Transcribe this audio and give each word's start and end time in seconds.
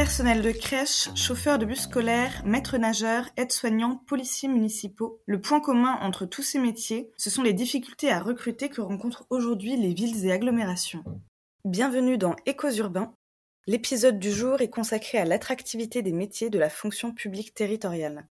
Personnel 0.00 0.40
de 0.40 0.50
crèche, 0.50 1.10
chauffeurs 1.14 1.58
de 1.58 1.66
bus 1.66 1.82
scolaires, 1.82 2.42
maîtres 2.46 2.78
nageurs, 2.78 3.28
aides-soignants, 3.36 3.96
policiers 4.06 4.48
municipaux, 4.48 5.20
le 5.26 5.42
point 5.42 5.60
commun 5.60 5.98
entre 6.00 6.24
tous 6.24 6.40
ces 6.40 6.58
métiers, 6.58 7.12
ce 7.18 7.28
sont 7.28 7.42
les 7.42 7.52
difficultés 7.52 8.10
à 8.10 8.22
recruter 8.22 8.70
que 8.70 8.80
rencontrent 8.80 9.26
aujourd'hui 9.28 9.76
les 9.76 9.92
villes 9.92 10.24
et 10.24 10.32
agglomérations. 10.32 11.04
Bienvenue 11.66 12.16
dans 12.16 12.34
Échos 12.46 12.70
urbains. 12.76 13.12
L'épisode 13.66 14.18
du 14.18 14.32
jour 14.32 14.62
est 14.62 14.70
consacré 14.70 15.18
à 15.18 15.26
l'attractivité 15.26 16.00
des 16.00 16.12
métiers 16.12 16.48
de 16.48 16.58
la 16.58 16.70
fonction 16.70 17.12
publique 17.12 17.52
territoriale. 17.52 18.26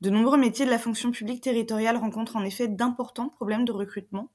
De 0.00 0.10
nombreux 0.10 0.38
métiers 0.38 0.66
de 0.66 0.70
la 0.70 0.78
fonction 0.78 1.10
publique 1.10 1.42
territoriale 1.42 1.96
rencontrent 1.96 2.36
en 2.36 2.44
effet 2.44 2.68
d'importants 2.68 3.28
problèmes 3.28 3.64
de 3.64 3.72
recrutement. 3.72 4.30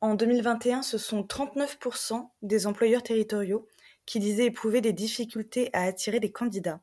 En 0.00 0.16
2021, 0.16 0.82
ce 0.82 0.98
sont 0.98 1.22
39% 1.22 2.28
des 2.42 2.66
employeurs 2.66 3.04
territoriaux 3.04 3.68
qui 4.08 4.20
disaient 4.20 4.46
éprouver 4.46 4.80
des 4.80 4.94
difficultés 4.94 5.68
à 5.74 5.82
attirer 5.82 6.18
des 6.18 6.32
candidats. 6.32 6.80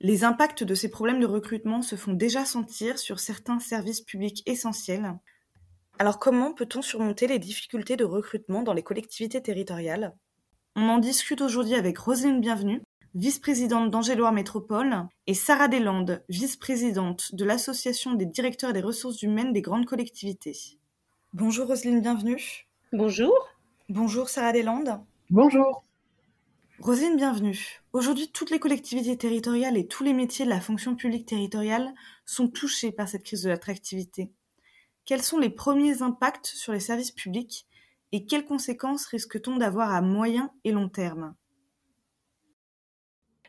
Les 0.00 0.24
impacts 0.24 0.62
de 0.62 0.74
ces 0.74 0.90
problèmes 0.90 1.20
de 1.20 1.26
recrutement 1.26 1.80
se 1.80 1.96
font 1.96 2.12
déjà 2.12 2.44
sentir 2.44 2.98
sur 2.98 3.18
certains 3.18 3.58
services 3.58 4.02
publics 4.02 4.42
essentiels. 4.44 5.18
Alors 5.98 6.18
comment 6.18 6.52
peut-on 6.52 6.82
surmonter 6.82 7.26
les 7.26 7.38
difficultés 7.38 7.96
de 7.96 8.04
recrutement 8.04 8.62
dans 8.62 8.74
les 8.74 8.82
collectivités 8.82 9.40
territoriales? 9.40 10.14
On 10.76 10.88
en 10.90 10.98
discute 10.98 11.40
aujourd'hui 11.40 11.76
avec 11.76 11.96
Roselyne 11.96 12.42
Bienvenue, 12.42 12.82
vice-présidente 13.14 13.90
d'Angéloire 13.90 14.32
Métropole, 14.32 15.06
et 15.26 15.34
Sarah 15.34 15.68
Deslandes, 15.68 16.22
vice-présidente 16.28 17.34
de 17.34 17.44
l'Association 17.46 18.12
des 18.12 18.26
directeurs 18.26 18.74
des 18.74 18.82
ressources 18.82 19.22
humaines 19.22 19.54
des 19.54 19.62
grandes 19.62 19.86
collectivités. 19.86 20.58
Bonjour 21.32 21.68
Roselyne 21.68 22.02
Bienvenue. 22.02 22.66
Bonjour. 22.92 23.48
Bonjour 23.88 24.28
Sarah 24.28 24.52
Deslandes. 24.52 25.00
Bonjour. 25.30 25.84
Rosine, 26.84 27.16
bienvenue. 27.16 27.80
Aujourd'hui, 27.94 28.30
toutes 28.30 28.50
les 28.50 28.58
collectivités 28.58 29.16
territoriales 29.16 29.78
et 29.78 29.88
tous 29.88 30.04
les 30.04 30.12
métiers 30.12 30.44
de 30.44 30.50
la 30.50 30.60
fonction 30.60 30.94
publique 30.94 31.24
territoriale 31.24 31.94
sont 32.26 32.46
touchés 32.46 32.92
par 32.92 33.08
cette 33.08 33.22
crise 33.22 33.40
de 33.40 33.48
l'attractivité. 33.48 34.30
Quels 35.06 35.22
sont 35.22 35.38
les 35.38 35.48
premiers 35.48 36.02
impacts 36.02 36.44
sur 36.44 36.74
les 36.74 36.80
services 36.80 37.10
publics 37.10 37.66
et 38.12 38.26
quelles 38.26 38.44
conséquences 38.44 39.06
risque-t-on 39.06 39.56
d'avoir 39.56 39.94
à 39.94 40.02
moyen 40.02 40.52
et 40.64 40.72
long 40.72 40.90
terme? 40.90 41.34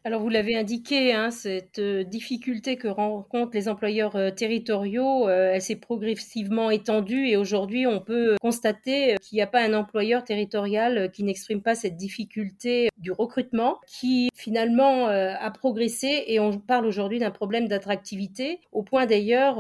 Alors 0.06 0.22
vous 0.22 0.30
l'avez 0.30 0.56
indiqué, 0.56 1.14
hein, 1.14 1.32
cette 1.32 1.80
euh, 1.80 2.04
difficulté 2.04 2.78
que 2.78 2.88
rencontrent 2.88 3.56
les 3.56 3.68
employeurs 3.68 4.16
euh, 4.16 4.30
territoriaux, 4.30 5.28
euh, 5.28 5.54
elle 5.56 5.64
s'est 5.64 5.78
progressivement 5.78 6.70
étendue 6.70 7.28
et 7.28 7.38
aujourd'hui 7.38 7.88
on 7.88 8.00
peut 8.00 8.36
constater 8.40 9.16
qu'il 9.20 9.38
n'y 9.38 9.42
a 9.42 9.48
pas 9.48 9.64
un 9.64 9.74
employeur 9.74 10.24
territorial 10.24 11.10
qui 11.12 11.24
n'exprime 11.24 11.64
pas 11.64 11.74
cette 11.74 11.98
difficulté 11.98 12.90
du 12.98 13.12
recrutement 13.12 13.80
qui 13.88 14.30
finalement 14.36 15.08
a 15.08 15.52
progressé 15.52 16.26
et 16.28 16.40
on 16.40 16.60
parle 16.60 16.86
aujourd'hui 16.86 17.18
d'un 17.18 17.32
problème 17.32 17.68
d'attractivité 17.68 18.60
au 18.72 18.84
point 18.84 19.06
d'ailleurs 19.06 19.60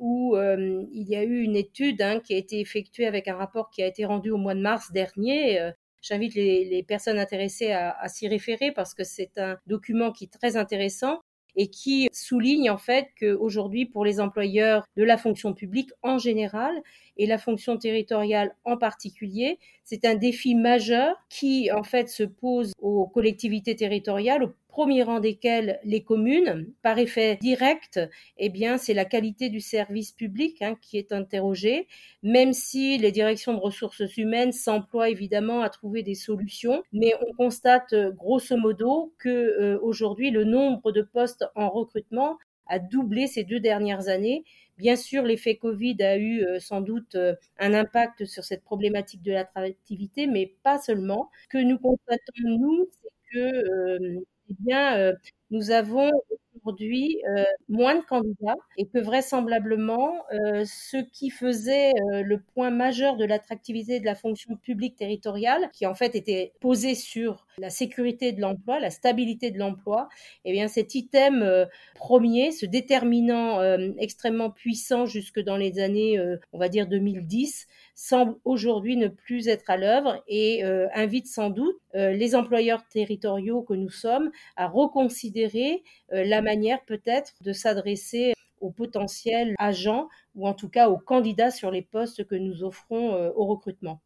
où 0.00 0.36
il 0.36 1.08
y 1.08 1.16
a 1.16 1.22
eu 1.22 1.42
une 1.42 1.56
étude 1.56 2.00
hein, 2.00 2.20
qui 2.20 2.34
a 2.34 2.36
été 2.36 2.60
effectuée 2.60 3.06
avec 3.06 3.28
un 3.28 3.36
rapport 3.36 3.70
qui 3.70 3.82
a 3.82 3.86
été 3.86 4.04
rendu 4.04 4.30
au 4.30 4.38
mois 4.38 4.54
de 4.54 4.60
mars 4.60 4.92
dernier 4.92 5.72
J'invite 6.02 6.34
les, 6.34 6.84
personnes 6.86 7.18
intéressées 7.18 7.72
à 7.72 8.08
s'y 8.08 8.28
référer 8.28 8.72
parce 8.72 8.92
que 8.92 9.04
c'est 9.04 9.38
un 9.38 9.56
document 9.66 10.12
qui 10.12 10.24
est 10.24 10.32
très 10.32 10.56
intéressant 10.56 11.20
et 11.56 11.68
qui 11.68 12.08
souligne 12.12 12.70
en 12.70 12.78
fait 12.78 13.08
qu'aujourd'hui, 13.18 13.86
pour 13.86 14.04
les 14.04 14.20
employeurs 14.20 14.84
de 14.96 15.04
la 15.04 15.16
fonction 15.16 15.52
publique 15.52 15.90
en 16.02 16.18
général 16.18 16.74
et 17.16 17.26
la 17.26 17.38
fonction 17.38 17.76
territoriale 17.76 18.54
en 18.64 18.76
particulier, 18.76 19.58
c'est 19.84 20.04
un 20.04 20.14
défi 20.14 20.54
majeur 20.54 21.16
qui 21.28 21.70
en 21.72 21.82
fait 21.82 22.08
se 22.08 22.22
pose 22.22 22.72
aux 22.80 23.06
collectivités 23.06 23.76
territoriales, 23.76 24.52
premier 24.72 25.02
rang 25.02 25.20
desquelles 25.20 25.78
les 25.84 26.02
communes. 26.02 26.72
Par 26.80 26.98
effet 26.98 27.36
direct, 27.42 28.00
eh 28.38 28.48
bien, 28.48 28.78
c'est 28.78 28.94
la 28.94 29.04
qualité 29.04 29.50
du 29.50 29.60
service 29.60 30.12
public 30.12 30.62
hein, 30.62 30.76
qui 30.80 30.96
est 30.96 31.12
interrogée, 31.12 31.88
même 32.22 32.54
si 32.54 32.96
les 32.96 33.12
directions 33.12 33.52
de 33.52 33.60
ressources 33.60 34.16
humaines 34.16 34.50
s'emploient 34.50 35.10
évidemment 35.10 35.60
à 35.60 35.68
trouver 35.68 36.02
des 36.02 36.14
solutions. 36.14 36.82
Mais 36.92 37.12
on 37.20 37.34
constate 37.34 37.94
grosso 38.16 38.56
modo 38.56 39.12
que 39.18 39.28
euh, 39.28 39.78
aujourd'hui, 39.82 40.30
le 40.30 40.44
nombre 40.44 40.90
de 40.90 41.02
postes 41.02 41.44
en 41.54 41.68
recrutement 41.68 42.38
a 42.66 42.78
doublé 42.78 43.26
ces 43.26 43.44
deux 43.44 43.60
dernières 43.60 44.08
années. 44.08 44.42
Bien 44.78 44.96
sûr, 44.96 45.22
l'effet 45.22 45.56
Covid 45.56 46.02
a 46.02 46.16
eu 46.16 46.42
euh, 46.44 46.58
sans 46.60 46.80
doute 46.80 47.14
euh, 47.14 47.34
un 47.58 47.74
impact 47.74 48.24
sur 48.24 48.44
cette 48.44 48.64
problématique 48.64 49.22
de 49.22 49.32
l'attractivité, 49.32 50.26
mais 50.26 50.54
pas 50.62 50.78
seulement. 50.78 51.30
Ce 51.44 51.48
que 51.48 51.58
nous 51.62 51.78
constatons, 51.78 52.32
nous, 52.46 52.88
c'est 52.90 53.10
que 53.34 54.24
eh 54.52 54.64
bien, 54.64 54.96
euh, 54.98 55.14
nous 55.50 55.70
avons 55.70 56.10
aujourd'hui 56.56 57.20
euh, 57.28 57.44
moins 57.68 57.96
de 57.96 58.04
candidats 58.04 58.56
et 58.76 58.86
que 58.86 58.98
vraisemblablement, 58.98 60.14
euh, 60.32 60.64
ce 60.66 60.98
qui 61.12 61.30
faisait 61.30 61.92
le 62.10 62.40
point 62.54 62.70
majeur 62.70 63.16
de 63.16 63.24
l'attractivité 63.24 64.00
de 64.00 64.04
la 64.04 64.14
fonction 64.14 64.56
publique 64.56 64.96
territoriale, 64.96 65.70
qui 65.72 65.86
en 65.86 65.94
fait 65.94 66.14
était 66.14 66.52
posé 66.60 66.94
sur 66.94 67.46
la 67.58 67.70
sécurité 67.70 68.32
de 68.32 68.40
l'emploi, 68.40 68.80
la 68.80 68.90
stabilité 68.90 69.50
de 69.50 69.58
l'emploi, 69.58 70.08
eh 70.44 70.52
bien 70.52 70.68
cet 70.68 70.94
item 70.94 71.66
premier, 71.94 72.52
ce 72.52 72.66
déterminant 72.66 73.60
extrêmement 73.98 74.50
puissant 74.50 75.06
jusque 75.06 75.40
dans 75.40 75.56
les 75.56 75.78
années, 75.78 76.18
on 76.52 76.58
va 76.58 76.68
dire 76.68 76.86
2010, 76.86 77.66
semble 77.94 78.36
aujourd'hui 78.44 78.96
ne 78.96 79.08
plus 79.08 79.48
être 79.48 79.68
à 79.68 79.76
l'œuvre 79.76 80.22
et 80.26 80.64
euh, 80.64 80.88
invite 80.94 81.26
sans 81.26 81.50
doute 81.50 81.76
euh, 81.94 82.12
les 82.12 82.34
employeurs 82.34 82.86
territoriaux 82.88 83.62
que 83.62 83.74
nous 83.74 83.90
sommes 83.90 84.30
à 84.56 84.66
reconsidérer 84.66 85.82
euh, 86.12 86.24
la 86.24 86.42
manière 86.42 86.82
peut-être 86.84 87.34
de 87.42 87.52
s'adresser 87.52 88.34
aux 88.60 88.70
potentiels 88.70 89.54
agents 89.58 90.08
ou 90.34 90.46
en 90.46 90.54
tout 90.54 90.68
cas 90.68 90.88
aux 90.88 90.98
candidats 90.98 91.50
sur 91.50 91.70
les 91.70 91.82
postes 91.82 92.24
que 92.26 92.36
nous 92.36 92.62
offrons 92.62 93.32
au 93.34 93.44
recrutement. 93.46 94.00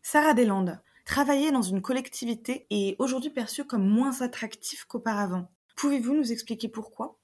Sarah 0.00 0.32
Deslandes, 0.32 0.80
travailler 1.04 1.50
dans 1.52 1.62
une 1.62 1.82
collectivité 1.82 2.66
est 2.70 2.96
aujourd'hui 2.98 3.30
perçu 3.30 3.64
comme 3.64 3.86
moins 3.86 4.20
attractif 4.22 4.84
qu'auparavant. 4.84 5.50
Pouvez-vous 5.76 6.14
nous 6.14 6.32
expliquer 6.32 6.68
pourquoi? 6.68 7.18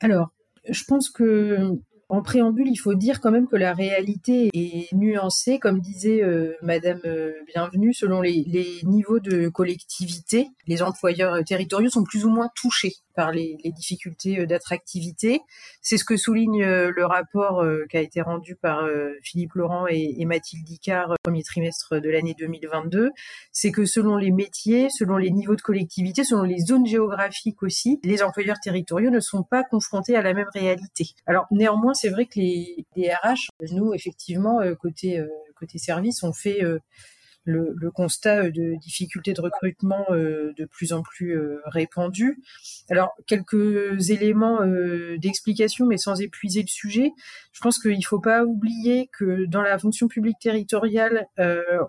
Alors, 0.00 0.30
je 0.68 0.84
pense 0.84 1.10
que 1.10 1.78
en 2.10 2.22
préambule, 2.22 2.68
il 2.68 2.76
faut 2.76 2.94
dire 2.94 3.20
quand 3.20 3.30
même 3.30 3.48
que 3.48 3.56
la 3.56 3.74
réalité 3.74 4.48
est 4.54 4.90
nuancée, 4.94 5.58
comme 5.58 5.80
disait 5.80 6.22
euh, 6.22 6.54
Madame 6.62 7.00
euh, 7.04 7.32
Bienvenue, 7.46 7.92
selon 7.92 8.22
les, 8.22 8.80
niveaux 8.84 9.20
de 9.20 9.48
collectivité. 9.48 10.48
Les 10.66 10.82
employeurs 10.82 11.34
euh, 11.34 11.42
territoriaux 11.42 11.90
sont 11.90 12.04
plus 12.04 12.24
ou 12.24 12.30
moins 12.30 12.48
touchés 12.54 12.94
par 13.18 13.32
les, 13.32 13.58
difficultés 13.64 14.46
d'attractivité. 14.46 15.40
C'est 15.82 15.96
ce 15.96 16.04
que 16.04 16.16
souligne 16.16 16.64
le 16.64 17.04
rapport 17.04 17.64
qui 17.90 17.96
a 17.96 18.00
été 18.00 18.22
rendu 18.22 18.54
par 18.54 18.88
Philippe 19.22 19.54
Laurent 19.54 19.86
et, 19.88 20.24
Mathilde 20.24 20.68
Icard 20.70 21.16
premier 21.24 21.42
trimestre 21.42 22.00
de 22.00 22.08
l'année 22.08 22.34
2022. 22.38 23.10
C'est 23.50 23.72
que 23.72 23.86
selon 23.86 24.16
les 24.16 24.30
métiers, 24.30 24.88
selon 24.88 25.16
les 25.16 25.30
niveaux 25.30 25.56
de 25.56 25.60
collectivité, 25.60 26.22
selon 26.22 26.44
les 26.44 26.60
zones 26.60 26.86
géographiques 26.86 27.62
aussi, 27.62 27.98
les 28.04 28.22
employeurs 28.22 28.58
territoriaux 28.62 29.10
ne 29.10 29.20
sont 29.20 29.42
pas 29.42 29.64
confrontés 29.64 30.16
à 30.16 30.22
la 30.22 30.32
même 30.32 30.48
réalité. 30.54 31.08
Alors 31.26 31.46
néanmoins, 31.50 31.94
c'est 31.94 32.08
vrai 32.08 32.26
que 32.26 32.38
les, 32.38 32.86
RH, 32.96 33.50
nous, 33.72 33.94
effectivement, 33.94 34.60
euh, 34.60 34.74
côté, 34.74 35.18
euh, 35.18 35.26
côté 35.58 35.78
service, 35.78 36.22
on 36.22 36.32
fait 36.32 36.62
euh, 37.48 37.74
le, 37.76 37.90
constat 37.90 38.50
de 38.50 38.78
difficultés 38.78 39.32
de 39.32 39.40
recrutement 39.40 40.06
de 40.10 40.64
plus 40.66 40.92
en 40.92 41.02
plus 41.02 41.36
répandues. 41.64 42.38
Alors, 42.90 43.14
quelques 43.26 44.10
éléments 44.10 44.60
d'explication, 45.16 45.86
mais 45.86 45.96
sans 45.96 46.20
épuiser 46.20 46.62
le 46.62 46.68
sujet. 46.68 47.12
Je 47.52 47.60
pense 47.60 47.80
qu'il 47.80 47.96
ne 47.96 48.04
faut 48.04 48.20
pas 48.20 48.44
oublier 48.44 49.08
que 49.12 49.46
dans 49.46 49.62
la 49.62 49.78
fonction 49.78 50.06
publique 50.06 50.38
territoriale, 50.40 51.26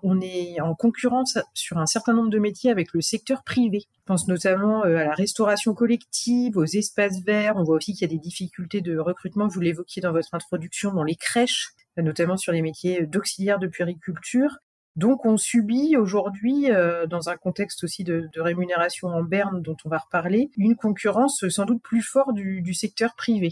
on 0.03 0.19
est 0.21 0.59
en 0.61 0.73
concurrence 0.73 1.37
sur 1.53 1.77
un 1.77 1.85
certain 1.85 2.13
nombre 2.13 2.29
de 2.29 2.39
métiers 2.39 2.71
avec 2.71 2.93
le 2.93 3.01
secteur 3.01 3.43
privé. 3.43 3.81
Je 3.81 4.05
pense 4.05 4.27
notamment 4.27 4.81
à 4.83 4.89
la 4.89 5.13
restauration 5.13 5.73
collective, 5.73 6.57
aux 6.57 6.65
espaces 6.65 7.21
verts. 7.23 7.55
On 7.57 7.63
voit 7.63 7.75
aussi 7.75 7.93
qu'il 7.93 8.01
y 8.01 8.11
a 8.11 8.15
des 8.15 8.21
difficultés 8.21 8.81
de 8.81 8.97
recrutement, 8.97 9.47
vous 9.47 9.59
l'évoquiez 9.59 10.01
dans 10.01 10.13
votre 10.13 10.33
introduction, 10.33 10.93
dans 10.93 11.03
les 11.03 11.15
crèches 11.15 11.73
notamment 12.01 12.37
sur 12.37 12.51
les 12.51 12.61
métiers 12.61 13.05
d'auxiliaire 13.05 13.59
de 13.59 13.67
puériculture. 13.67 14.57
Donc 14.95 15.25
on 15.25 15.37
subit 15.37 15.95
aujourd'hui, 15.97 16.71
euh, 16.71 17.05
dans 17.05 17.29
un 17.29 17.37
contexte 17.37 17.83
aussi 17.83 18.03
de, 18.03 18.29
rémunération 18.35 19.07
en 19.07 19.23
berne 19.23 19.61
dont 19.61 19.77
on 19.85 19.89
va 19.89 19.99
reparler, 19.99 20.49
une 20.57 20.75
concurrence 20.75 21.47
sans 21.49 21.65
doute 21.65 21.81
plus 21.81 22.01
forte 22.01 22.33
du, 22.33 22.73
secteur 22.73 23.15
privé. 23.15 23.51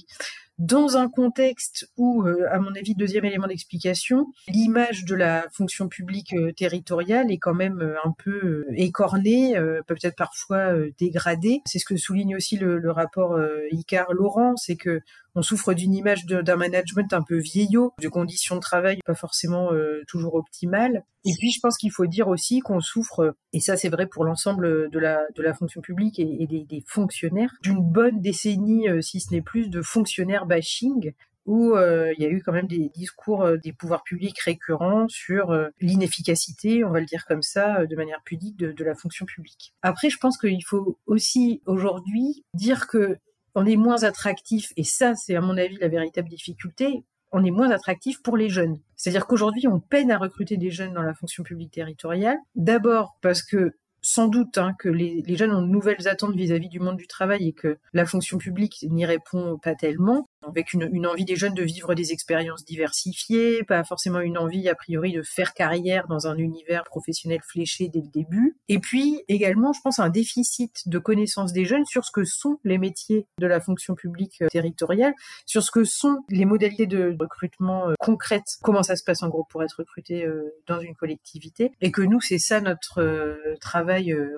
Dans 0.58 0.98
un 0.98 1.08
contexte 1.08 1.88
où, 1.98 2.24
euh, 2.24 2.48
à 2.52 2.60
mon 2.60 2.74
avis, 2.76 2.96
deuxième 2.96 3.26
élément 3.26 3.48
d'explication, 3.48 4.28
l'image 4.48 5.06
de 5.06 5.14
la 5.14 5.46
fonction 5.52 5.88
publique 5.88 6.34
euh, 6.34 6.52
territoriale 6.52 7.32
est 7.32 7.38
quand 7.38 7.54
même 7.54 7.96
un 8.04 8.12
peu 8.12 8.66
écornée, 8.76 9.56
peut-être 9.88 10.16
parfois 10.16 10.74
dégradée. 11.00 11.62
C'est 11.66 11.80
ce 11.80 11.86
que 11.86 11.98
souligne 11.98 12.36
aussi 12.36 12.58
le, 12.58 12.92
rapport 12.92 13.40
Icar 13.72 14.14
Laurent, 14.14 14.56
c'est 14.56 14.76
que 14.76 15.02
on 15.38 15.44
souffre 15.44 15.76
d'une 15.76 15.94
image 15.94 16.26
d'un 16.26 16.56
management 16.56 17.14
un 17.14 17.22
peu 17.22 17.38
vieillot, 17.38 17.94
de 18.02 18.08
conditions 18.08 18.56
de 18.56 18.60
travail 18.60 18.98
pas 19.06 19.14
forcément 19.14 19.72
euh, 19.72 20.02
toujours 20.08 20.34
optimales. 20.34 21.04
Et 21.26 21.34
puis, 21.38 21.52
je 21.52 21.60
pense 21.60 21.78
qu'il 21.78 21.92
faut 21.92 22.08
dire 22.08 22.28
aussi 22.28 22.60
qu'on 22.60 22.80
souffre, 22.80 23.36
et 23.54 23.60
ça 23.60 23.78
c'est 23.78 23.90
vrai 23.90 24.08
pour 24.08 24.26
l'ensemble 24.26 24.90
de 24.90 25.00
la, 25.00 25.54
fonction 25.54 25.80
publique 25.82 26.20
et, 26.20 26.48
des, 26.48 26.84
fonctionnaires, 26.88 27.54
d'une 27.62 27.84
bonne 27.84 28.20
décennie, 28.20 28.90
euh, 28.90 29.02
si 29.02 29.20
ce 29.20 29.32
n'est 29.32 29.44
plus, 29.44 29.70
de 29.70 29.84
fonctionnaires 29.84 30.47
bashing, 30.48 31.14
où 31.46 31.76
euh, 31.76 32.14
il 32.18 32.24
y 32.24 32.26
a 32.26 32.30
eu 32.30 32.42
quand 32.42 32.52
même 32.52 32.68
des 32.68 32.90
discours 32.90 33.48
des 33.64 33.72
pouvoirs 33.72 34.04
publics 34.04 34.40
récurrents 34.40 35.08
sur 35.08 35.56
l'inefficacité, 35.80 36.84
on 36.84 36.90
va 36.90 37.00
le 37.00 37.06
dire 37.06 37.26
comme 37.26 37.44
ça, 37.44 37.86
de 37.86 37.96
manière 37.96 38.22
pudique, 38.26 38.58
de, 38.58 38.72
de, 38.72 38.84
la 38.84 38.96
fonction 38.96 39.26
publique. 39.26 39.74
Après, 39.82 40.10
je 40.10 40.18
pense 40.18 40.38
qu'il 40.38 40.64
faut 40.66 40.98
aussi 41.06 41.62
aujourd'hui 41.66 42.44
dire 42.54 42.88
que 42.88 43.18
on 43.56 43.66
est 43.66 43.78
moins 43.78 44.04
attractif, 44.04 44.74
et 44.78 44.84
ça 44.84 45.16
c'est 45.16 45.36
à 45.36 45.42
mon 45.42 45.58
avis 45.58 45.78
la 45.78 45.88
véritable 45.88 46.30
difficulté, 46.30 47.04
on 47.32 47.44
est 47.44 47.52
moins 47.52 47.72
attractif 47.72 48.22
pour 48.22 48.38
les 48.38 48.50
jeunes. 48.50 48.80
C'est-à-dire 48.96 49.28
qu'aujourd'hui, 49.28 49.68
on 49.68 49.80
peine 49.80 50.12
à 50.12 50.18
recruter 50.18 50.58
des 50.58 50.72
jeunes 50.72 50.94
dans 50.94 51.02
la 51.02 51.14
fonction 51.14 51.44
publique 51.44 51.72
territoriale. 51.72 52.38
D'abord 52.56 53.18
parce 53.22 53.42
que 53.42 53.74
sans 54.02 54.28
doute 54.28 54.58
hein, 54.58 54.74
que 54.78 54.90
les, 54.90 55.24
jeunes 55.36 55.52
ont 55.52 55.62
de 55.62 55.68
nouvelles 55.68 56.08
attentes 56.08 56.36
vis-à-vis 56.36 56.70
du 56.70 56.80
monde 56.80 56.98
du 56.98 57.08
travail 57.08 57.50
et 57.50 57.54
que 57.54 57.78
la 57.94 58.06
fonction 58.06 58.38
publique 58.38 58.86
n'y 58.90 59.06
répond 59.06 59.58
pas 59.58 59.76
tellement, 59.76 60.28
avec 60.48 60.74
une, 60.74 61.06
envie 61.06 61.26
des 61.26 61.36
jeunes 61.36 61.54
de 61.54 61.64
vivre 61.64 61.94
des 61.94 62.12
expériences 62.12 62.64
diversifiées, 62.64 63.64
pas 63.64 63.84
forcément 63.84 64.20
une 64.20 64.38
envie 64.38 64.70
a 64.70 64.76
priori 64.76 65.14
de 65.14 65.22
faire 65.24 65.54
carrière 65.54 66.08
dans 66.08 66.28
un 66.28 66.38
univers 66.38 66.84
professionnel 66.84 67.40
fléché 67.44 67.90
dès 67.90 68.02
le 68.02 68.08
début. 68.08 68.58
Et 68.70 68.80
puis 68.80 69.22
également, 69.28 69.74
je 69.74 69.82
pense, 69.82 70.00
un 70.00 70.10
déficit 70.10 70.88
de 70.88 71.00
connaissances 71.00 71.54
des 71.54 71.66
jeunes 71.66 71.86
sur 71.86 72.06
ce 72.06 72.12
que 72.12 72.24
sont 72.24 72.60
les 72.64 72.78
métiers 72.78 73.26
de 73.40 73.48
la 73.48 73.60
fonction 73.60 73.96
publique 73.96 74.42
euh, 74.42 74.48
territoriale, 74.48 75.14
sur 75.46 75.64
ce 75.64 75.72
que 75.72 75.84
sont 75.84 76.20
les 76.30 76.46
modalités 76.46 76.88
de 76.88 77.16
recrutement 77.20 77.90
euh, 77.90 77.94
concrètes, 78.00 78.58
comment 78.62 78.84
ça 78.84 78.96
se 78.96 79.04
passe 79.04 79.24
en 79.24 79.30
gros 79.30 79.46
pour 79.50 79.64
être 79.64 79.80
recruté 79.80 80.26
euh, 80.26 80.56
dans 80.68 80.80
une 80.80 80.96
collectivité, 80.96 81.72
et 81.82 81.92
que 81.92 82.02
nous, 82.02 82.22
c'est 82.22 82.40
ça 82.40 82.62
notre 82.62 83.38
travail 83.60 83.87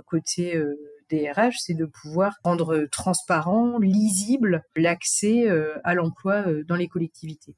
côté 0.06 0.62
DRH, 1.10 1.57
c'est 1.60 1.74
de 1.74 1.86
pouvoir 1.86 2.36
rendre 2.44 2.88
transparent, 2.92 3.78
lisible 3.80 4.63
l'accès 4.75 5.50
euh, 5.50 5.78
à 5.84 5.94
l'emploi 5.94 6.48
euh, 6.48 6.63
dans 6.63 6.75
les 6.75 6.88
collectivités. 6.88 7.56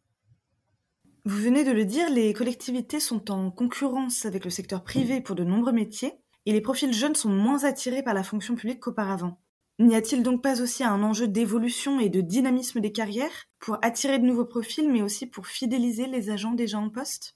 Vous 1.26 1.38
venez 1.38 1.64
de 1.64 1.72
le 1.72 1.86
dire, 1.86 2.10
les 2.10 2.34
collectivités 2.34 3.00
sont 3.00 3.30
en 3.30 3.52
concurrence 3.52 4.26
avec 4.26 4.44
le 4.44 4.50
secteur 4.50 4.84
privé 4.84 5.22
pour 5.22 5.36
de 5.36 5.44
nombreux 5.44 5.74
métiers 5.74 6.14
et 6.46 6.54
les 6.54 6.62
profils 6.62 6.94
jeunes 6.94 7.14
sont 7.14 7.30
moins 7.30 7.64
attirés 7.64 8.02
par 8.02 8.16
la 8.16 8.24
fonction 8.24 8.56
publique 8.56 8.80
qu'auparavant. 8.80 9.40
N'y 9.78 9.96
a-t-il 9.96 10.24
donc 10.24 10.42
pas 10.42 10.62
aussi 10.62 10.84
un 10.84 11.04
enjeu 11.04 11.28
d'évolution 11.28 12.00
et 12.00 12.10
de 12.10 12.22
dynamisme 12.22 12.82
des 12.82 12.92
carrières 12.92 13.46
pour 13.60 13.78
attirer 13.84 14.18
de 14.18 14.26
nouveaux 14.26 14.46
profils 14.46 14.92
mais 14.92 15.02
aussi 15.02 15.28
pour 15.28 15.48
fidéliser 15.48 16.08
les 16.08 16.30
agents 16.30 16.54
déjà 16.54 16.80
en 16.80 16.90
poste? 16.90 17.36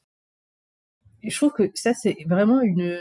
Je 1.28 1.36
trouve 1.38 1.54
que 1.54 1.72
ça, 1.74 1.94
c'est 1.94 2.18
vraiment 2.28 2.62
une, 2.62 3.00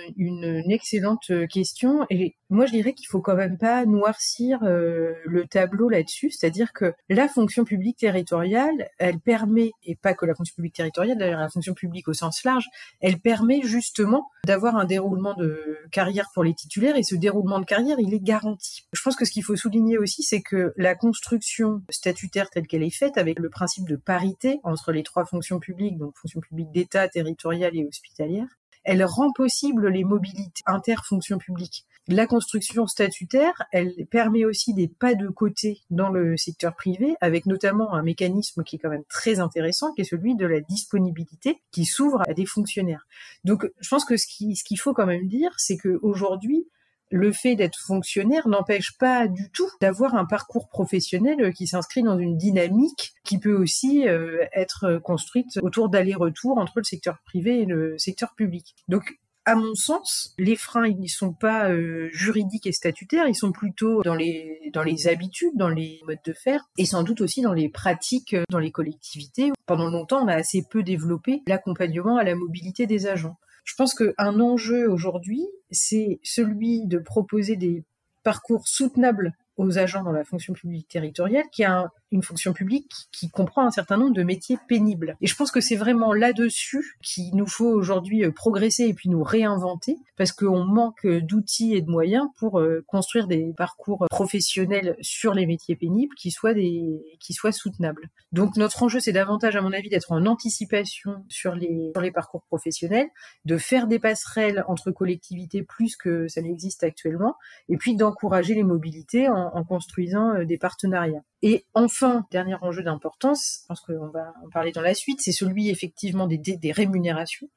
excellente 0.70 1.30
euh, 1.30 1.46
question. 1.46 2.06
Et 2.10 2.36
moi, 2.50 2.66
je 2.66 2.72
dirais 2.72 2.92
qu'il 2.92 3.06
faut 3.06 3.20
quand 3.20 3.36
même 3.36 3.58
pas 3.58 3.84
noircir 3.86 4.62
euh, 4.62 5.14
le 5.24 5.46
tableau 5.46 5.88
là-dessus. 5.88 6.30
C'est-à-dire 6.30 6.72
que 6.72 6.94
la 7.08 7.28
fonction 7.28 7.64
publique 7.64 7.98
territoriale, 7.98 8.88
elle 8.98 9.20
permet, 9.20 9.72
et 9.84 9.96
pas 9.96 10.14
que 10.14 10.26
la 10.26 10.34
fonction 10.34 10.54
publique 10.54 10.74
territoriale, 10.74 11.18
d'ailleurs 11.18 11.40
la 11.40 11.50
fonction 11.50 11.74
publique 11.74 12.08
au 12.08 12.14
sens 12.14 12.44
large, 12.44 12.66
elle 13.00 13.18
permet 13.18 13.62
justement 13.62 14.28
d'avoir 14.44 14.76
un 14.76 14.84
déroulement 14.84 15.34
de 15.34 15.78
carrière 15.90 16.28
pour 16.34 16.44
les 16.44 16.54
titulaires. 16.54 16.96
Et 16.96 17.02
ce 17.02 17.14
déroulement 17.14 17.60
de 17.60 17.64
carrière, 17.64 17.98
il 17.98 18.14
est 18.14 18.22
garanti. 18.22 18.86
Je 18.92 19.02
pense 19.02 19.16
que 19.16 19.24
ce 19.24 19.30
qu'il 19.30 19.44
faut 19.44 19.56
souligner 19.56 19.98
aussi, 19.98 20.22
c'est 20.22 20.42
que 20.42 20.72
la 20.76 20.94
construction 20.94 21.82
statutaire 21.90 22.50
telle 22.50 22.66
qu'elle 22.66 22.82
est 22.82 22.96
faite, 22.96 23.18
avec 23.18 23.38
le 23.38 23.50
principe 23.50 23.88
de 23.88 23.96
parité 23.96 24.60
entre 24.62 24.92
les 24.92 25.02
trois 25.02 25.24
fonctions 25.24 25.60
publiques, 25.60 25.98
donc 25.98 26.16
fonction 26.16 26.40
publique 26.40 26.70
d'État, 26.72 27.08
territoriale 27.08 27.76
et 27.76 27.84
hospitalière, 27.86 28.48
elle 28.84 29.04
rend 29.04 29.32
possible 29.32 29.88
les 29.88 30.04
mobilités 30.04 30.62
interfonctions 30.66 31.38
publiques. 31.38 31.86
La 32.06 32.26
construction 32.26 32.86
statutaire, 32.86 33.62
elle 33.72 34.06
permet 34.10 34.44
aussi 34.44 34.74
des 34.74 34.88
pas 34.88 35.14
de 35.14 35.28
côté 35.28 35.80
dans 35.88 36.10
le 36.10 36.36
secteur 36.36 36.76
privé, 36.76 37.16
avec 37.22 37.46
notamment 37.46 37.94
un 37.94 38.02
mécanisme 38.02 38.62
qui 38.62 38.76
est 38.76 38.78
quand 38.78 38.90
même 38.90 39.06
très 39.08 39.40
intéressant, 39.40 39.92
qui 39.94 40.02
est 40.02 40.04
celui 40.04 40.36
de 40.36 40.44
la 40.44 40.60
disponibilité 40.60 41.62
qui 41.70 41.86
s'ouvre 41.86 42.22
à 42.28 42.34
des 42.34 42.44
fonctionnaires. 42.44 43.06
Donc, 43.44 43.70
je 43.80 43.88
pense 43.88 44.04
que 44.04 44.18
ce 44.18 44.26
qu'il 44.26 44.78
faut 44.78 44.92
quand 44.92 45.06
même 45.06 45.28
dire, 45.28 45.50
c'est 45.56 45.78
qu'aujourd'hui, 45.78 46.68
le 47.10 47.32
fait 47.32 47.54
d'être 47.56 47.78
fonctionnaire 47.78 48.48
n'empêche 48.48 48.96
pas 48.98 49.28
du 49.28 49.50
tout 49.50 49.68
d'avoir 49.80 50.14
un 50.14 50.24
parcours 50.24 50.68
professionnel 50.68 51.40
euh, 51.40 51.52
qui 51.52 51.66
s'inscrit 51.66 52.02
dans 52.02 52.18
une 52.18 52.36
dynamique 52.36 53.14
qui 53.24 53.38
peut 53.38 53.54
aussi 53.54 54.08
euh, 54.08 54.44
être 54.52 54.98
construite 55.02 55.58
autour 55.62 55.88
d'allers-retours 55.88 56.58
entre 56.58 56.74
le 56.76 56.84
secteur 56.84 57.18
privé 57.24 57.60
et 57.60 57.66
le 57.66 57.96
secteur 57.98 58.34
public. 58.34 58.74
Donc 58.88 59.18
à 59.46 59.56
mon 59.56 59.74
sens, 59.74 60.34
les 60.38 60.56
freins, 60.56 60.86
ils 60.86 61.02
ne 61.02 61.06
sont 61.06 61.34
pas 61.34 61.68
euh, 61.68 62.08
juridiques 62.12 62.66
et 62.66 62.72
statutaires, 62.72 63.28
ils 63.28 63.34
sont 63.34 63.52
plutôt 63.52 64.02
dans 64.02 64.14
les, 64.14 64.70
dans 64.72 64.82
les 64.82 65.06
habitudes, 65.06 65.52
dans 65.54 65.68
les 65.68 66.00
modes 66.06 66.16
de 66.24 66.32
faire, 66.32 66.64
et 66.78 66.86
sans 66.86 67.02
doute 67.02 67.20
aussi 67.20 67.42
dans 67.42 67.52
les 67.52 67.68
pratiques 67.68 68.34
dans 68.48 68.58
les 68.58 68.70
collectivités. 68.70 69.52
Pendant 69.66 69.90
longtemps, 69.90 70.24
on 70.24 70.28
a 70.28 70.34
assez 70.34 70.64
peu 70.70 70.82
développé 70.82 71.42
l'accompagnement 71.46 72.16
à 72.16 72.24
la 72.24 72.34
mobilité 72.34 72.86
des 72.86 73.06
agents. 73.06 73.36
Je 73.64 73.74
pense 73.74 73.94
qu'un 73.94 74.40
enjeu 74.40 74.88
aujourd'hui, 74.88 75.46
c'est 75.70 76.20
celui 76.22 76.86
de 76.86 76.98
proposer 76.98 77.56
des 77.56 77.84
parcours 78.22 78.68
soutenables 78.68 79.32
aux 79.56 79.78
agents 79.78 80.02
dans 80.02 80.12
la 80.12 80.24
fonction 80.24 80.52
publique 80.52 80.88
territoriale, 80.88 81.44
qui 81.52 81.64
a 81.64 81.90
une 82.14 82.22
fonction 82.22 82.52
publique 82.52 82.92
qui 83.10 83.28
comprend 83.28 83.66
un 83.66 83.72
certain 83.72 83.96
nombre 83.96 84.14
de 84.14 84.22
métiers 84.22 84.56
pénibles. 84.68 85.16
Et 85.20 85.26
je 85.26 85.34
pense 85.34 85.50
que 85.50 85.60
c'est 85.60 85.74
vraiment 85.74 86.14
là-dessus 86.14 86.96
qu'il 87.02 87.34
nous 87.34 87.46
faut 87.46 87.68
aujourd'hui 87.68 88.24
euh, 88.24 88.30
progresser 88.30 88.84
et 88.84 88.94
puis 88.94 89.08
nous 89.08 89.24
réinventer, 89.24 89.96
parce 90.16 90.30
qu'on 90.30 90.64
manque 90.64 91.06
d'outils 91.06 91.74
et 91.74 91.82
de 91.82 91.90
moyens 91.90 92.28
pour 92.38 92.60
euh, 92.60 92.84
construire 92.86 93.26
des 93.26 93.52
parcours 93.56 94.06
professionnels 94.10 94.96
sur 95.00 95.34
les 95.34 95.44
métiers 95.44 95.74
pénibles 95.74 96.14
qui 96.14 96.30
soient 96.30 96.54
des 96.54 97.02
qui 97.18 97.32
soient 97.32 97.52
soutenables. 97.52 98.08
Donc 98.30 98.56
notre 98.56 98.84
enjeu, 98.84 99.00
c'est 99.00 99.12
davantage, 99.12 99.56
à 99.56 99.60
mon 99.60 99.72
avis, 99.72 99.88
d'être 99.88 100.12
en 100.12 100.24
anticipation 100.26 101.24
sur 101.28 101.56
les 101.56 101.90
sur 101.94 102.00
les 102.00 102.12
parcours 102.12 102.44
professionnels, 102.44 103.08
de 103.44 103.56
faire 103.56 103.88
des 103.88 103.98
passerelles 103.98 104.64
entre 104.68 104.92
collectivités 104.92 105.64
plus 105.64 105.96
que 105.96 106.28
ça 106.28 106.40
n'existe 106.42 106.84
actuellement, 106.84 107.34
et 107.68 107.76
puis 107.76 107.96
d'encourager 107.96 108.54
les 108.54 108.62
mobilités 108.62 109.28
en, 109.28 109.50
en 109.52 109.64
construisant 109.64 110.34
euh, 110.34 110.44
des 110.44 110.58
partenariats. 110.58 111.24
Et 111.46 111.66
enfin, 111.74 112.26
dernier 112.30 112.54
enjeu 112.62 112.82
d'importance, 112.82 113.66
pense 113.68 113.82
qu'on 113.82 114.08
va 114.08 114.32
en 114.42 114.48
parler 114.48 114.72
dans 114.72 114.80
la 114.80 114.94
suite, 114.94 115.20
c'est 115.20 115.30
celui 115.30 115.68
effectivement 115.68 116.26
des, 116.26 116.38
des, 116.38 116.72
rémunérations. 116.72 117.50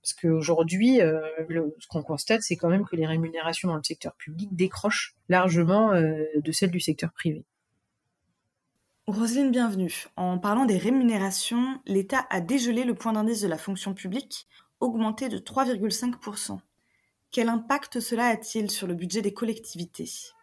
Parce 0.00 0.14
qu'aujourd'hui, 0.14 1.00
euh, 1.00 1.20
ce 1.80 1.88
qu'on 1.88 2.04
constate, 2.04 2.42
c'est 2.42 2.54
quand 2.54 2.68
même 2.68 2.86
que 2.86 2.94
les 2.94 3.04
rémunérations 3.04 3.66
dans 3.66 3.74
le 3.74 3.82
secteur 3.82 4.14
public 4.14 4.54
décrochent 4.54 5.16
largement 5.28 5.92
euh, 5.92 6.22
de 6.36 6.52
celles 6.52 6.70
du 6.70 6.78
secteur 6.78 7.12
privé. 7.12 7.44
Roselyne, 9.08 9.50
bienvenue. 9.50 10.04
En 10.14 10.38
parlant 10.38 10.64
des 10.64 10.78
rémunérations, 10.78 11.80
l'État 11.84 12.28
a 12.30 12.40
dégelé 12.40 12.84
le 12.84 12.94
point 12.94 13.12
d'indice 13.12 13.40
de 13.40 13.48
la 13.48 13.58
fonction 13.58 13.92
publique, 13.92 14.46
augmenté 14.78 15.28
de 15.28 15.38
3,5%. 15.38 16.60
Quel 17.32 17.48
impact 17.48 17.98
cela 17.98 18.26
a-t-il 18.26 18.70
sur 18.70 18.86
le 18.86 18.94
budget 18.94 19.20
des 19.20 19.34
collectivités? 19.34 20.35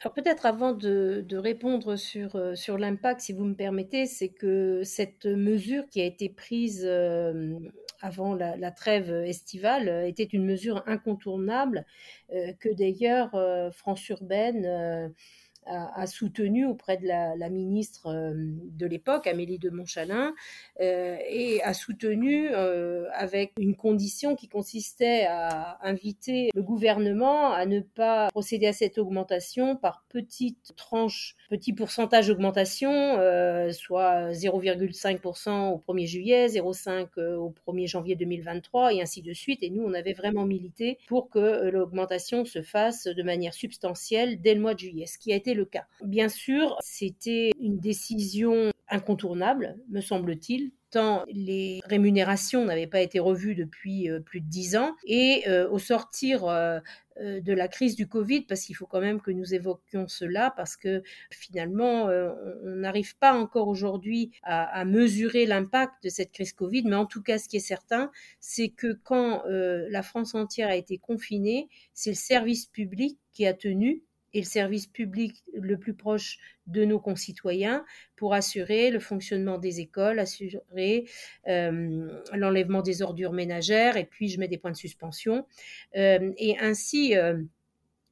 Alors 0.00 0.12
peut-être 0.12 0.44
avant 0.44 0.72
de, 0.72 1.24
répondre 1.36 1.96
sur, 1.96 2.36
euh, 2.36 2.54
sur 2.54 2.76
l'impact, 2.78 3.20
si 3.20 3.32
vous 3.32 3.44
me 3.44 3.54
permettez, 3.54 4.06
c'est 4.06 4.28
que 4.28 4.82
cette 4.84 5.24
mesure 5.26 5.88
qui 5.88 6.00
a 6.00 6.04
été 6.04 6.28
prise 6.28 6.82
euh, 6.84 7.58
avant 8.00 8.34
la, 8.34 8.70
trêve 8.70 9.10
estivale 9.10 9.88
était 10.06 10.24
une 10.24 10.44
mesure 10.44 10.82
incontournable 10.86 11.86
euh, 12.34 12.52
que 12.60 12.68
d'ailleurs 12.68 13.30
France 13.72 14.06
Urbaine 14.10 15.14
a, 15.66 16.06
soutenu 16.06 16.66
auprès 16.66 16.96
de 16.96 17.06
la, 17.06 17.48
ministre 17.48 18.08
euh, 18.08 18.32
de 18.34 18.86
l'époque, 18.86 19.26
Amélie 19.26 19.58
de 19.58 19.70
Montchalin, 19.70 20.34
euh, 20.80 21.16
et 21.28 21.62
a 21.62 21.74
soutenu 21.74 22.48
euh, 22.50 23.06
avec 23.12 23.52
une 23.58 23.76
condition 23.76 24.34
qui 24.36 24.48
consistait 24.48 25.26
à 25.28 25.78
inviter 25.82 26.50
le 26.54 26.62
gouvernement 26.62 27.52
à 27.52 27.66
ne 27.66 27.80
pas 27.80 28.28
procéder 28.28 28.66
à 28.66 28.72
cette 28.72 28.98
augmentation 28.98 29.76
par 29.76 30.04
petites 30.08 30.74
tranches, 30.76 31.36
petit 31.48 31.72
pourcentage 31.72 32.28
d'augmentation, 32.28 32.90
soit 33.72 34.30
0,5% 34.32 35.72
au 35.72 35.92
1er 35.92 36.06
juillet, 36.06 36.46
0,5% 36.48 37.36
au 37.36 37.54
1er 37.66 37.86
janvier 37.86 38.16
2023, 38.16 38.94
et 38.94 39.02
ainsi 39.02 39.22
de 39.22 39.32
suite. 39.32 39.62
Et 39.62 39.70
nous, 39.70 39.82
on 39.82 39.94
avait 39.94 40.12
vraiment 40.12 40.44
milité 40.44 40.98
pour 41.06 41.30
que 41.30 41.68
l'augmentation 41.70 42.44
se 42.44 42.62
fasse 42.62 43.04
de 43.04 43.22
manière 43.22 43.54
substantielle 43.54 44.40
dès 44.40 44.54
le 44.54 44.60
mois 44.60 44.74
de 44.74 44.80
juillet, 44.80 45.06
ce 45.06 45.18
qui 45.18 45.32
a 45.32 45.36
été 45.36 45.53
le 45.54 45.64
cas. 45.64 45.86
Bien 46.02 46.28
sûr, 46.28 46.76
c'était 46.80 47.52
une 47.60 47.78
décision 47.78 48.72
incontournable, 48.88 49.76
me 49.88 50.00
semble-t-il, 50.00 50.70
tant 50.90 51.24
les 51.26 51.80
rémunérations 51.84 52.64
n'avaient 52.64 52.86
pas 52.86 53.00
été 53.00 53.18
revues 53.18 53.56
depuis 53.56 54.08
euh, 54.08 54.20
plus 54.20 54.40
de 54.40 54.46
dix 54.46 54.76
ans. 54.76 54.94
Et 55.04 55.42
euh, 55.48 55.68
au 55.68 55.78
sortir 55.78 56.44
euh, 56.44 56.78
de 57.16 57.52
la 57.52 57.68
crise 57.68 57.96
du 57.96 58.06
Covid, 58.06 58.42
parce 58.42 58.62
qu'il 58.62 58.76
faut 58.76 58.86
quand 58.86 59.00
même 59.00 59.20
que 59.20 59.30
nous 59.30 59.54
évoquions 59.54 60.06
cela, 60.08 60.52
parce 60.56 60.76
que 60.76 61.02
finalement, 61.30 62.06
on 62.64 62.74
n'arrive 62.74 63.16
pas 63.18 63.34
encore 63.34 63.68
aujourd'hui 63.68 64.32
à, 64.42 64.84
mesurer 64.84 65.46
l'impact 65.46 65.92
de 66.02 66.08
cette 66.08 66.32
crise 66.32 66.52
Covid, 66.52 66.82
mais 66.86 66.96
en 66.96 67.06
tout 67.06 67.22
cas, 67.22 67.38
ce 67.38 67.48
qui 67.48 67.58
est 67.58 67.60
certain, 67.60 68.10
c'est 68.40 68.68
que 68.68 68.98
quand 69.04 69.44
la 69.46 70.02
France 70.02 70.34
entière 70.34 70.68
a 70.68 70.74
été 70.74 70.98
confinée, 70.98 71.68
c'est 71.92 72.10
le 72.10 72.16
service 72.16 72.66
public 72.66 73.16
qui 73.32 73.46
a 73.46 73.54
tenu 73.54 74.02
et 74.34 74.40
le 74.40 74.46
service 74.46 74.86
public 74.86 75.44
le 75.54 75.78
plus 75.78 75.94
proche 75.94 76.38
de 76.66 76.84
nos 76.84 76.98
concitoyens 76.98 77.84
pour 78.16 78.34
assurer 78.34 78.90
le 78.90 78.98
fonctionnement 78.98 79.58
des 79.58 79.80
écoles, 79.80 80.18
assurer 80.18 81.06
euh, 81.48 82.08
l'enlèvement 82.32 82.82
des 82.82 83.00
ordures 83.00 83.32
ménagères, 83.32 83.96
et 83.96 84.04
puis 84.04 84.28
je 84.28 84.38
mets 84.38 84.48
des 84.48 84.58
points 84.58 84.72
de 84.72 84.76
suspension. 84.76 85.46
Euh, 85.96 86.32
et 86.36 86.58
ainsi, 86.58 87.16
euh, 87.16 87.40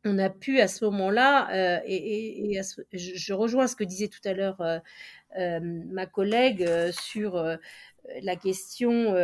on 0.05 0.19
a 0.19 0.31
pu 0.31 0.61
à 0.61 0.69
ce 0.69 0.85
moment-là, 0.87 1.83
et, 1.87 2.61
je, 2.93 3.33
rejoins 3.33 3.67
ce 3.69 3.77
que 3.77 3.85
disait 3.85 4.09
tout 4.09 4.21
à 4.25 4.33
l'heure 4.33 4.61
ma 5.39 6.07
collègue 6.07 6.69
sur 6.93 7.43
la 8.23 8.37
question 8.37 9.15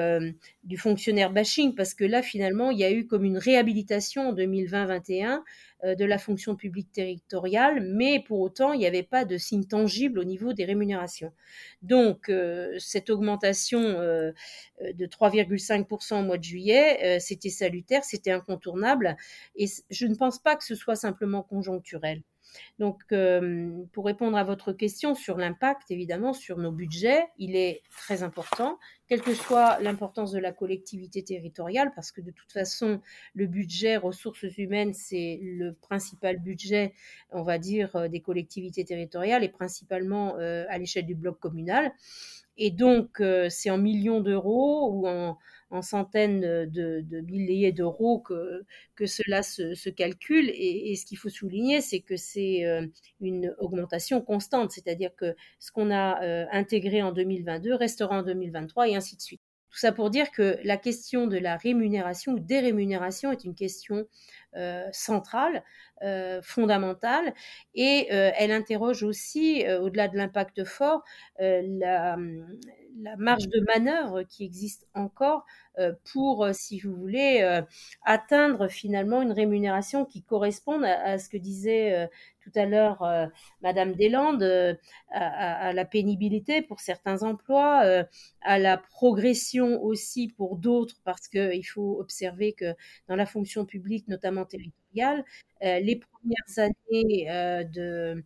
du 0.65 0.77
fonctionnaire 0.77 1.33
bashing, 1.33 1.75
parce 1.75 1.95
que 1.95 2.05
là, 2.05 2.23
finalement, 2.23 2.71
il 2.71 2.79
y 2.79 2.85
a 2.85 2.91
eu 2.91 3.07
comme 3.07 3.25
une 3.25 3.39
réhabilitation 3.39 4.29
en 4.29 4.35
2020-21 4.35 5.43
euh, 5.85 5.95
de 5.95 6.05
la 6.05 6.19
fonction 6.19 6.57
publique 6.57 6.91
territoriale, 6.91 7.81
mais 7.81 8.21
pour 8.27 8.41
autant, 8.41 8.73
il 8.73 8.81
n'y 8.81 8.87
avait 8.87 9.05
pas 9.05 9.25
de 9.25 9.37
signe 9.37 9.65
tangible 9.65 10.19
au 10.19 10.25
niveau 10.25 10.53
des 10.53 10.65
rémunérations. 10.65 11.33
Donc, 11.83 12.29
euh, 12.29 12.77
cette 12.81 13.11
augmentation 13.11 13.81
euh, 13.81 14.33
de 14.81 15.07
3,5% 15.07 16.19
au 16.19 16.23
mois 16.25 16.39
de 16.39 16.43
juillet, 16.43 17.21
c'était 17.21 17.49
salutaire, 17.49 18.03
c'était 18.05 18.33
incontournable, 18.33 19.17
et 19.55 19.67
je 19.91 20.07
ne 20.07 20.17
pense 20.17 20.41
pas 20.41 20.57
que 20.57 20.65
ce 20.65 20.75
soit 20.75 20.97
simplement 20.97 21.45
conjoncturel. 21.45 22.23
Donc, 22.79 23.03
euh, 23.13 23.71
pour 23.93 24.07
répondre 24.07 24.37
à 24.37 24.45
votre 24.45 24.73
question 24.73 25.15
sur 25.15 25.37
l'impact, 25.37 25.91
évidemment, 25.91 26.33
sur 26.33 26.59
nos 26.59 26.73
budgets, 26.73 27.27
il 27.39 27.57
est 27.57 27.83
très 27.91 28.23
important, 28.23 28.79
quelle 29.09 29.23
que 29.23 29.35
soit 29.35 29.81
l'importance 29.81 30.33
de 30.33 30.39
la 30.39 30.53
collectivité 30.53 31.25
territoriale, 31.25 31.91
parce 31.95 32.13
que 32.13 32.21
de 32.21 32.31
toute 32.31 32.53
façon, 32.53 33.01
le 33.35 33.47
budget 33.47 33.97
ressources 33.97 34.59
humaines, 34.59 34.95
c'est 34.95 35.41
le 35.43 35.73
principal 35.75 36.39
budget, 36.39 36.93
on 37.31 37.43
va 37.43 37.59
dire, 37.59 37.97
euh, 37.97 38.09
des 38.09 38.21
collectivités 38.21 38.85
territoriales 38.85 39.45
et 39.45 39.49
principalement 39.49 40.37
euh, 40.37 40.65
à 40.69 40.79
l'échelle 40.79 41.07
du 41.07 41.15
bloc 41.15 41.39
communal. 41.41 41.93
Et 42.59 42.71
donc, 42.71 43.23
c'est 43.49 43.71
en 43.71 43.79
millions 43.79 44.21
d'euros 44.21 44.91
ou 44.93 45.09
en, 45.09 45.39
en 45.71 45.83
centaines 45.83 46.41
de, 46.41 47.21
milliers 47.29 47.73
d'euros 47.73 48.21
que, 48.21 48.65
que 48.95 49.07
cela 49.07 49.43
se, 49.43 49.89
calcule. 49.91 50.51
Et, 50.55 50.95
ce 50.97 51.05
qu'il 51.07 51.19
faut 51.19 51.29
souligner, 51.29 51.81
c'est 51.81 52.01
que 52.01 52.17
c'est 52.17 52.65
euh, 52.65 52.87
une 53.21 53.55
augmentation 53.59 54.21
constante, 54.21 54.71
c'est-à-dire 54.73 55.15
que 55.17 55.35
ce 55.59 55.71
qu'on 55.73 55.91
a 55.91 56.23
euh, 56.23 56.47
intégré 56.53 57.03
en 57.03 57.13
2022 57.13 57.75
restera 57.75 58.19
en 58.21 58.23
2023 58.23 58.89
et 58.89 58.97
ainsi 58.97 59.17
de 59.17 59.21
suite. 59.23 59.48
Tout 59.71 59.79
ça 59.79 59.93
pour 59.93 60.11
dire 60.11 60.31
que 60.31 60.59
la 60.65 60.77
question 60.77 61.27
de 61.27 61.37
la 61.37 61.57
rémunération 61.57 62.33
ou 62.33 62.39
des 62.41 62.61
rémunérations 62.61 63.33
est 63.33 63.45
une 63.45 63.55
question 63.55 64.07
euh, 64.57 64.87
centrale, 64.93 65.63
fondamentale, 66.43 67.35
et 67.75 68.07
elle 68.09 68.53
interroge 68.53 69.03
aussi, 69.03 69.65
au-delà 69.81 70.07
de 70.07 70.17
l'impact 70.17 70.65
fort, 70.65 71.03
la, 71.41 72.17
la 73.01 73.17
marge 73.17 73.49
de 73.49 73.61
manœuvre 73.61 74.23
qui 74.23 74.45
existe 74.45 74.87
encore 74.95 75.45
euh, 75.79 75.93
pour, 76.13 76.45
euh, 76.45 76.53
si 76.53 76.81
vous 76.81 76.95
voulez, 76.95 77.41
euh, 77.43 77.63
atteindre 78.05 78.69
finalement 78.69 79.23
une 79.23 79.33
rémunération 79.33 80.05
qui 80.05 80.23
corresponde 80.23 80.85
à, 80.85 81.19
ce 81.19 81.29
que 81.29 81.37
disait 81.37 82.09
tout 82.49 82.59
à 82.59 82.67
l'heure 82.67 83.31
Madame 83.63 83.95
Deslandes, 83.95 84.79
à, 85.11 85.73
la 85.73 85.85
pénibilité 85.85 86.63
pour 86.63 86.81
certains 86.81 87.23
emplois, 87.23 88.05
à 88.43 88.59
la 88.59 88.79
progression 88.79 89.83
aussi 89.83 90.29
pour 90.29 90.57
d'autres, 90.57 90.97
parce 91.05 91.29
qu'il 91.29 91.67
faut 91.67 91.99
observer 92.01 92.53
que 92.53 92.75
dans 93.09 93.17
la 93.17 93.27
fonction 93.27 93.65
publique, 93.65 94.09
notamment 94.09 94.45
territoriale, 94.45 95.25
les 95.61 96.01
premières 96.01 96.59
années 96.59 97.27
de, 97.73 98.25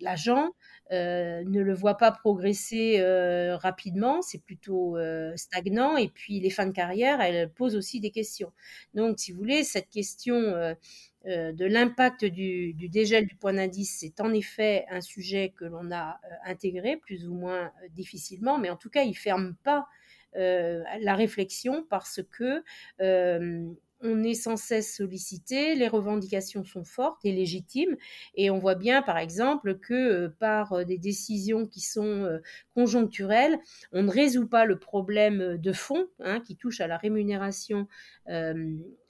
l'agent 0.00 0.50
euh, 0.92 1.42
ne 1.46 1.60
le 1.60 1.74
voit 1.74 1.96
pas 1.96 2.12
progresser 2.12 3.00
euh, 3.00 3.56
rapidement, 3.56 4.22
c'est 4.22 4.42
plutôt 4.42 4.96
euh, 4.96 5.32
stagnant. 5.36 5.96
Et 5.96 6.08
puis 6.08 6.40
les 6.40 6.50
fins 6.50 6.66
de 6.66 6.72
carrière, 6.72 7.20
elles 7.20 7.50
posent 7.50 7.74
aussi 7.76 8.00
des 8.00 8.10
questions. 8.10 8.52
Donc, 8.94 9.18
si 9.18 9.32
vous 9.32 9.38
voulez, 9.38 9.64
cette 9.64 9.88
question 9.88 10.76
de 11.24 11.64
l'impact 11.64 12.24
du, 12.24 12.74
dégel 12.88 13.26
du 13.26 13.36
point 13.36 13.54
d'indice, 13.54 13.98
c'est 14.00 14.20
en 14.20 14.32
effet 14.32 14.84
un 14.90 15.00
sujet 15.00 15.52
que 15.56 15.64
l'on 15.64 15.90
a 15.92 16.20
intégré 16.44 16.96
plus 16.96 17.26
ou 17.26 17.34
moins 17.34 17.72
difficilement, 17.90 18.58
mais 18.58 18.70
en 18.70 18.76
tout 18.76 18.90
cas, 18.90 19.02
il 19.02 19.14
ferme 19.14 19.54
pas 19.62 19.86
la 20.34 21.14
réflexion 21.14 21.86
parce 21.88 22.20
que 22.30 22.62
on 24.00 24.22
est 24.22 24.34
sans 24.34 24.56
cesse 24.56 24.96
sollicité, 24.96 25.74
les 25.74 25.88
revendications 25.88 26.64
sont 26.64 26.84
fortes 26.84 27.24
et 27.24 27.32
légitimes, 27.32 27.96
et 28.34 28.50
on 28.50 28.58
voit 28.58 28.74
bien 28.74 29.02
par 29.02 29.18
exemple 29.18 29.78
que 29.78 29.94
euh, 29.94 30.28
par 30.38 30.72
euh, 30.72 30.84
des 30.84 30.98
décisions 30.98 31.66
qui 31.66 31.80
sont 31.80 32.04
euh, 32.04 32.38
conjoncturelles, 32.74 33.58
on 33.92 34.02
ne 34.02 34.10
résout 34.10 34.46
pas 34.46 34.64
le 34.64 34.78
problème 34.78 35.56
de 35.56 35.72
fond 35.72 36.06
hein, 36.20 36.40
qui 36.40 36.56
touche 36.56 36.80
à 36.80 36.86
la 36.86 36.96
rémunération 36.96 37.88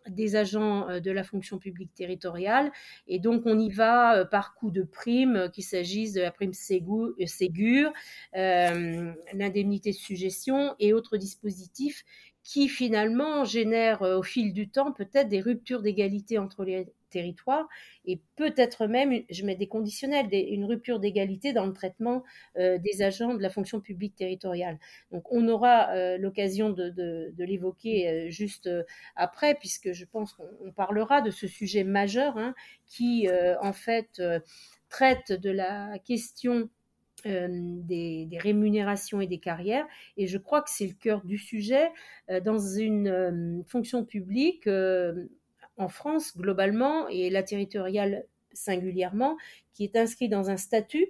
des 0.08 0.36
agents 0.36 1.00
de 1.00 1.10
la 1.10 1.24
fonction 1.24 1.58
publique 1.58 1.94
territoriale. 1.94 2.70
Et 3.06 3.18
donc, 3.18 3.44
on 3.46 3.58
y 3.58 3.70
va 3.70 4.24
par 4.26 4.54
coup 4.54 4.70
de 4.70 4.82
prime, 4.82 5.48
qu'il 5.52 5.64
s'agisse 5.64 6.12
de 6.12 6.20
la 6.20 6.30
prime 6.30 6.52
Ségur, 6.52 7.92
l'indemnité 8.34 9.92
de 9.92 9.96
suggestion 9.96 10.74
et 10.78 10.92
autres 10.92 11.16
dispositifs 11.16 12.04
qui 12.44 12.68
finalement 12.68 13.44
génère 13.44 14.02
euh, 14.02 14.18
au 14.18 14.22
fil 14.22 14.52
du 14.52 14.68
temps 14.68 14.92
peut-être 14.92 15.28
des 15.28 15.40
ruptures 15.40 15.80
d'égalité 15.82 16.38
entre 16.38 16.62
les 16.64 16.86
territoires 17.08 17.66
et 18.04 18.20
peut-être 18.36 18.86
même, 18.86 19.22
je 19.30 19.44
mets 19.46 19.54
des 19.56 19.66
conditionnels, 19.66 20.28
une 20.32 20.66
rupture 20.66 21.00
d'égalité 21.00 21.52
dans 21.52 21.64
le 21.64 21.72
traitement 21.72 22.22
euh, 22.58 22.76
des 22.78 23.02
agents 23.02 23.34
de 23.34 23.40
la 23.40 23.48
fonction 23.48 23.80
publique 23.80 24.14
territoriale. 24.14 24.78
Donc 25.10 25.24
on 25.32 25.48
aura 25.48 25.90
euh, 25.90 26.18
l'occasion 26.18 26.70
de, 26.70 27.32
l'évoquer 27.38 28.30
juste 28.30 28.68
après, 29.16 29.54
puisque 29.54 29.92
je 29.92 30.04
pense 30.04 30.34
qu'on 30.34 30.72
parlera 30.72 31.22
de 31.22 31.30
ce 31.30 31.46
sujet 31.46 31.84
majeur 31.84 32.36
hein, 32.36 32.54
qui 32.86 33.28
en 33.60 33.72
fait 33.72 34.20
traite 34.88 35.32
de 35.32 35.50
la 35.50 35.98
question 36.00 36.68
euh, 37.26 37.48
des, 37.50 38.28
rémunérations 38.40 39.20
et 39.20 39.26
des 39.26 39.38
carrières. 39.38 39.86
Et 40.16 40.26
je 40.26 40.36
crois 40.36 40.60
que 40.60 40.70
c'est 40.70 40.86
le 40.86 40.92
cœur 40.92 41.24
du 41.24 41.38
sujet 41.38 41.90
euh, 42.30 42.40
dans 42.40 42.58
une 42.58 43.08
euh, 43.08 43.62
fonction 43.66 44.04
publique 44.04 44.68
en 45.76 45.88
France 45.88 46.36
globalement 46.36 47.08
et 47.08 47.30
la 47.30 47.42
territoriale 47.42 48.24
singulièrement, 48.52 49.36
qui 49.72 49.84
est 49.84 49.96
inscrit 49.96 50.28
dans 50.28 50.48
un 50.48 50.56
statut 50.56 51.08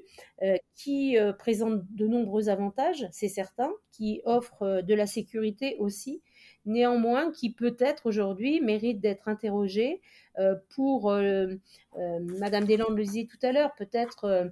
qui 0.74 1.18
présente 1.38 1.82
de 1.90 2.06
nombreux 2.06 2.48
avantages, 2.48 3.06
c'est 3.12 3.28
certain, 3.28 3.70
qui 3.92 4.22
offre 4.24 4.80
de 4.80 4.94
la 4.94 5.06
sécurité 5.06 5.76
aussi, 5.78 6.22
néanmoins 6.64 7.30
qui 7.32 7.52
peut-être 7.52 8.06
aujourd'hui 8.06 8.62
mérite 8.62 9.00
d'être 9.00 9.28
interrogé 9.28 10.00
pour, 10.70 11.12
Madame 11.92 12.64
Deslandes 12.64 12.96
le 12.96 13.04
disait 13.04 13.28
tout 13.30 13.46
à 13.46 13.52
l'heure, 13.52 13.74
peut-être 13.76 14.50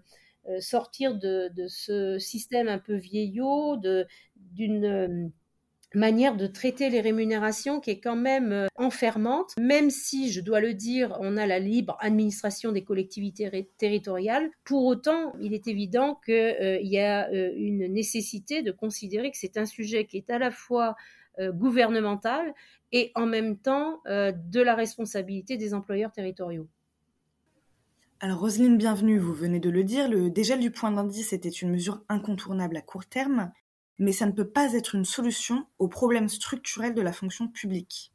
sortir 0.60 1.14
de, 1.14 1.50
ce 1.68 2.18
système 2.18 2.68
un 2.68 2.78
peu 2.78 2.94
vieillot, 2.94 3.76
d'une 4.36 4.84
euh, 4.84 5.28
manière 5.94 6.36
de 6.36 6.46
traiter 6.46 6.90
les 6.90 7.00
rémunérations 7.00 7.80
qui 7.80 7.90
est 7.90 8.00
quand 8.00 8.16
même 8.16 8.52
euh, 8.52 8.66
enfermante, 8.76 9.52
même 9.58 9.90
si, 9.90 10.32
je 10.32 10.40
dois 10.40 10.60
le 10.60 10.74
dire, 10.74 11.16
on 11.20 11.36
a 11.36 11.46
la 11.46 11.58
libre 11.58 11.96
administration 12.00 12.72
des 12.72 12.82
collectivités 12.82 13.68
territoriales. 13.78 14.50
Pour 14.64 14.84
autant, 14.86 15.34
il 15.40 15.54
est 15.54 15.68
évident 15.68 16.18
qu'il 16.24 16.86
y 16.86 16.98
a 16.98 17.30
une 17.30 17.92
nécessité 17.92 18.62
de 18.62 18.72
considérer 18.72 19.30
que 19.30 19.36
c'est 19.36 19.56
un 19.56 19.66
sujet 19.66 20.06
qui 20.06 20.16
est 20.16 20.30
à 20.30 20.38
la 20.38 20.50
fois 20.50 20.96
gouvernemental 21.40 22.52
et 22.92 23.10
en 23.14 23.24
même 23.24 23.56
temps 23.56 24.02
de 24.06 24.60
la 24.60 24.74
responsabilité 24.74 25.56
des 25.56 25.72
employeurs 25.72 26.12
territoriaux. 26.12 26.68
Alors 28.24 28.38
Roselyne, 28.38 28.78
bienvenue, 28.78 29.18
vous 29.18 29.34
venez 29.34 29.58
de 29.58 29.68
le 29.68 29.82
dire, 29.82 30.08
le 30.08 30.30
dégel 30.30 30.60
du 30.60 30.70
point 30.70 30.92
d'indice 30.92 31.32
était 31.32 31.48
une 31.48 31.72
mesure 31.72 32.04
incontournable 32.08 32.76
à 32.76 32.80
court 32.80 33.04
terme, 33.04 33.50
mais 33.98 34.12
ça 34.12 34.26
ne 34.26 34.30
peut 34.30 34.48
pas 34.48 34.74
être 34.74 34.94
une 34.94 35.04
solution 35.04 35.66
aux 35.80 35.88
problèmes 35.88 36.28
structurels 36.28 36.94
de 36.94 37.02
la 37.02 37.12
fonction 37.12 37.48
publique. 37.48 38.12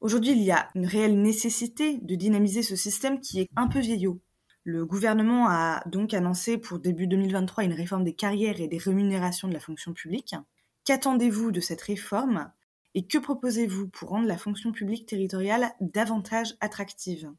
Aujourd'hui, 0.00 0.30
il 0.30 0.42
y 0.44 0.52
a 0.52 0.68
une 0.76 0.86
réelle 0.86 1.20
nécessité 1.20 1.98
de 2.02 2.14
dynamiser 2.14 2.62
ce 2.62 2.76
système 2.76 3.18
qui 3.18 3.40
est 3.40 3.48
un 3.56 3.66
peu 3.66 3.80
vieillot. 3.80 4.20
Le 4.62 4.86
gouvernement 4.86 5.48
a 5.48 5.82
donc 5.86 6.14
annoncé 6.14 6.56
pour 6.56 6.78
début 6.78 7.08
2023 7.08 7.64
une 7.64 7.72
réforme 7.72 8.04
des 8.04 8.14
carrières 8.14 8.60
et 8.60 8.68
des 8.68 8.78
rémunérations 8.78 9.48
de 9.48 9.54
la 9.54 9.60
fonction 9.60 9.92
publique. 9.92 10.36
Qu'attendez-vous 10.84 11.50
de 11.50 11.58
cette 11.58 11.82
réforme 11.82 12.52
et 12.94 13.08
que 13.08 13.18
proposez-vous 13.18 13.88
pour 13.88 14.10
rendre 14.10 14.28
la 14.28 14.38
fonction 14.38 14.70
publique 14.70 15.06
territoriale 15.06 15.72
davantage 15.80 16.54
attractive? 16.60 17.32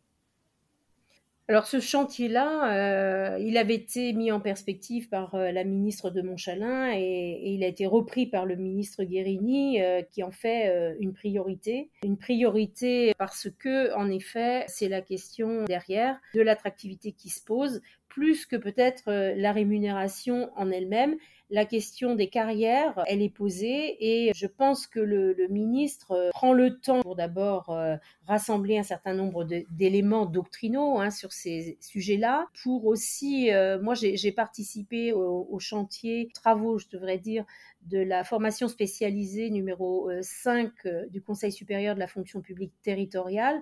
Alors 1.49 1.65
ce 1.65 1.79
chantier-là, 1.79 2.75
euh, 2.75 3.39
il 3.39 3.57
avait 3.57 3.73
été 3.73 4.13
mis 4.13 4.31
en 4.31 4.39
perspective 4.39 5.09
par 5.09 5.33
euh, 5.33 5.51
la 5.51 5.63
ministre 5.63 6.11
de 6.11 6.21
Montchalin 6.21 6.91
et, 6.93 7.41
il 7.43 7.63
a 7.63 7.67
été 7.67 7.87
repris 7.87 8.27
par 8.27 8.45
le 8.45 8.55
ministre 8.55 9.03
Guérini 9.03 9.81
euh, 9.81 10.03
qui 10.03 10.21
en 10.21 10.29
fait 10.29 10.95
une 10.99 11.11
priorité. 11.11 11.89
Une 12.03 12.19
priorité 12.19 13.15
parce 13.17 13.47
que, 13.57 13.91
en 13.95 14.11
effet, 14.11 14.63
c'est 14.67 14.89
la 14.89 15.01
question 15.01 15.63
derrière 15.63 16.19
de 16.35 16.41
l'attractivité 16.41 17.13
qui 17.13 17.29
se 17.29 17.43
pose, 17.43 17.81
plus 18.09 18.45
que 18.45 18.55
peut-être 18.55 19.11
la 19.35 19.51
rémunération 19.51 20.51
en 20.55 20.71
elle-même. 20.71 21.15
La 21.51 21.65
question 21.65 22.13
des 22.13 22.29
carrières, 22.29 23.03
elle 23.07 23.23
est 23.23 23.33
posée 23.33 23.97
et 23.99 24.31
je 24.35 24.45
pense 24.45 24.85
que 24.85 24.99
le, 24.99 25.35
ministre 25.49 26.11
euh, 26.11 26.29
prend 26.29 26.53
le 26.53 26.79
temps 26.79 27.01
pour 27.01 27.15
d'abord 27.15 27.71
euh, 27.71 27.95
rassembler 28.27 28.77
un 28.77 28.83
certain 28.83 29.15
nombre 29.15 29.45
d'éléments 29.71 30.27
doctrinaux 30.27 30.99
hein, 30.99 31.09
sur 31.09 31.33
ces 31.33 31.79
sujets-là, 31.81 32.45
pour 32.61 32.85
aussi, 32.85 33.51
euh, 33.51 33.81
moi 33.81 33.95
j'ai 33.95 34.31
participé 34.31 35.11
au, 35.11 35.57
chantier, 35.57 36.29
travaux 36.35 36.77
je 36.77 36.87
devrais 36.91 37.17
dire, 37.17 37.45
de 37.83 37.99
la 37.99 38.23
formation 38.23 38.67
spécialisée 38.67 39.49
numéro 39.49 40.11
5 40.21 40.71
du 41.09 41.21
Conseil 41.21 41.51
supérieur 41.51 41.95
de 41.95 41.99
la 41.99 42.07
fonction 42.07 42.41
publique 42.41 42.73
territoriale, 42.81 43.61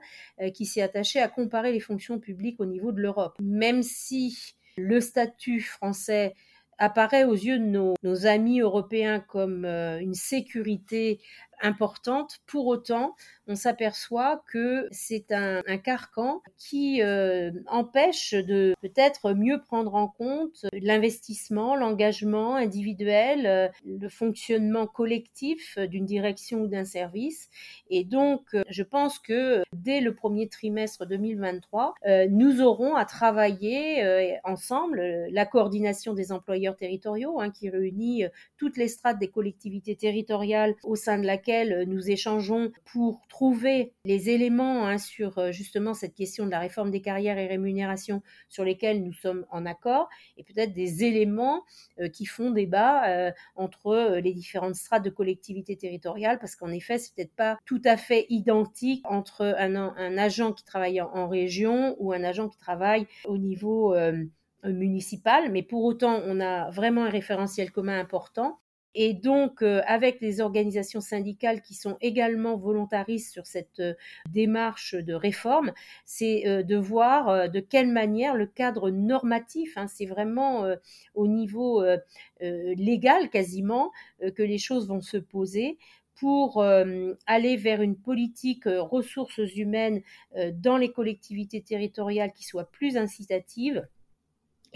qui 0.54 0.66
s'est 0.66 0.82
attaché 0.82 1.20
à 1.20 1.28
comparer 1.28 1.72
les 1.72 1.80
fonctions 1.80 2.20
publiques 2.20 2.60
au 2.60 2.66
niveau 2.66 2.92
de 2.92 3.00
l'Europe. 3.00 3.38
Même 3.40 3.84
si 3.84 4.56
le 4.78 5.02
statut 5.02 5.62
français 5.62 6.34
apparaît 6.78 7.24
aux 7.24 7.34
yeux 7.34 7.60
de 7.60 7.94
nos, 8.04 8.26
amis 8.26 8.62
européens 8.62 9.20
comme 9.20 9.66
euh, 9.66 10.00
une 10.00 10.14
sécurité 10.14 11.20
importante. 11.62 12.40
Pour 12.46 12.68
autant, 12.68 13.16
on 13.48 13.56
s'aperçoit 13.56 14.44
que 14.52 14.88
c'est 14.92 15.32
un, 15.32 15.62
carcan 15.78 16.42
qui 16.58 17.02
euh, 17.02 17.52
empêche 17.68 18.34
de 18.34 18.74
peut-être 18.82 19.34
mieux 19.34 19.62
prendre 19.62 19.96
en 19.96 20.08
compte 20.08 20.66
l'investissement, 20.74 21.76
l'engagement 21.76 22.56
individuel, 22.56 23.46
euh, 23.46 23.68
le 23.86 24.10
fonctionnement 24.10 24.88
collectif 24.88 25.78
d'une 25.78 26.06
direction 26.06 26.62
ou 26.62 26.68
d'un 26.68 26.84
service. 26.84 27.50
Et 27.90 28.04
donc, 28.04 28.42
euh, 28.54 28.64
je 28.70 28.84
pense 28.84 29.20
que 29.20 29.64
dès 29.74 30.02
le 30.02 30.14
premier 30.14 30.50
trimestre 30.50 31.06
2023, 31.06 31.96
nous 32.30 32.62
aurons 32.62 32.96
à 32.96 33.06
travailler 33.06 34.38
ensemble 34.44 35.28
la 35.30 35.46
coordination 35.46 36.14
des 36.14 36.32
employeurs 36.32 36.76
territoriaux 36.76 37.40
hein, 37.40 37.52
qui 37.52 37.70
réunit 37.70 38.26
toutes 38.58 38.78
les 38.78 38.88
strates 38.88 39.20
des 39.20 39.30
collectivités 39.30 39.96
territoriales 39.96 40.76
au 40.84 40.96
sein 40.96 41.18
de 41.18 41.26
laquelle 41.26 41.47
nous 41.88 42.10
échangeons 42.10 42.72
pour 42.86 43.22
trouver 43.30 43.94
les 44.06 44.30
éléments 44.30 44.86
hein, 44.86 44.98
sur 44.98 45.38
euh, 45.38 45.52
justement 45.52 45.94
cette 45.94 46.14
question 46.14 46.46
de 46.46 46.52
la 46.52 46.60
réforme 46.60 46.92
des 46.92 47.02
carrières 47.02 47.38
et 47.38 47.48
rémunérations 47.48 48.22
sur 48.50 48.64
lesquels 48.64 49.04
nous 49.04 49.14
sommes 49.14 49.46
en 49.50 49.66
accord, 49.66 50.10
et 50.38 50.44
peut-être 50.44 50.74
des 50.74 51.04
éléments 51.04 51.64
euh, 52.00 52.10
qui 52.10 52.26
font 52.26 52.52
débat 52.52 53.08
euh, 53.10 53.32
entre 53.56 54.20
les 54.22 54.34
différentes 54.34 54.76
strates 54.76 55.04
de 55.04 55.10
collectivités 55.10 55.78
territoriales, 55.78 56.40
parce 56.40 56.56
qu'en 56.56 56.70
effet, 56.70 56.98
c'est 56.98 57.16
peut-être 57.16 57.36
pas 57.36 57.58
tout 57.66 57.82
à 57.86 57.98
fait 57.98 58.26
identique 58.30 59.04
entre 59.06 59.56
un 59.58 60.18
agent 60.18 60.54
qui 60.54 60.64
travaille 60.64 61.02
en, 61.02 61.28
région 61.28 61.96
ou 62.00 62.14
un 62.14 62.24
agent 62.24 62.50
qui 62.50 62.58
travaille 62.58 63.08
au 63.26 63.38
niveau 63.38 63.96
municipal, 64.64 65.52
mais 65.52 65.64
pour 65.64 65.84
autant, 65.84 66.22
on 66.26 66.40
a 66.40 66.70
vraiment 66.72 67.06
un 67.06 67.10
référentiel 67.10 67.72
commun 67.72 68.00
important. 68.00 68.60
Et 69.00 69.14
donc, 69.14 69.62
euh, 69.62 69.82
avec 69.86 70.22
les 70.22 70.42
organisations 70.42 71.02
syndicales 71.02 71.62
qui 71.62 71.76
sont 71.76 71.98
également 72.02 72.58
volontaristes 72.58 73.32
sur 73.32 73.46
cette 73.46 73.80
euh, 73.80 73.94
démarche 74.32 74.96
de 74.96 75.14
réforme, 75.14 75.72
c'est 76.04 76.48
euh, 76.48 76.64
de 76.64 76.76
voir 76.76 77.48
de 77.52 77.60
quelle 77.60 77.92
manière 77.92 78.34
le 78.34 78.48
cadre 78.48 78.90
normatif, 78.90 79.78
hein, 79.78 79.86
c'est 79.88 80.08
vraiment 80.08 80.66
au 81.14 81.28
niveau 81.28 81.84
légal 82.40 83.30
quasiment 83.30 83.92
que 84.36 84.42
les 84.42 84.58
choses 84.58 84.88
vont 84.88 85.02
se 85.02 85.18
poser 85.18 85.78
pour 86.16 86.64
aller 86.64 87.58
vers 87.58 87.82
une 87.82 87.96
politique 87.96 88.64
ressources 88.66 89.56
humaines 89.56 90.02
dans 90.54 90.78
les 90.78 90.92
collectivités 90.92 91.62
territoriales 91.62 92.34
qui 92.34 92.44
soit 92.44 92.72
plus 92.72 92.98
incitative 92.98 93.88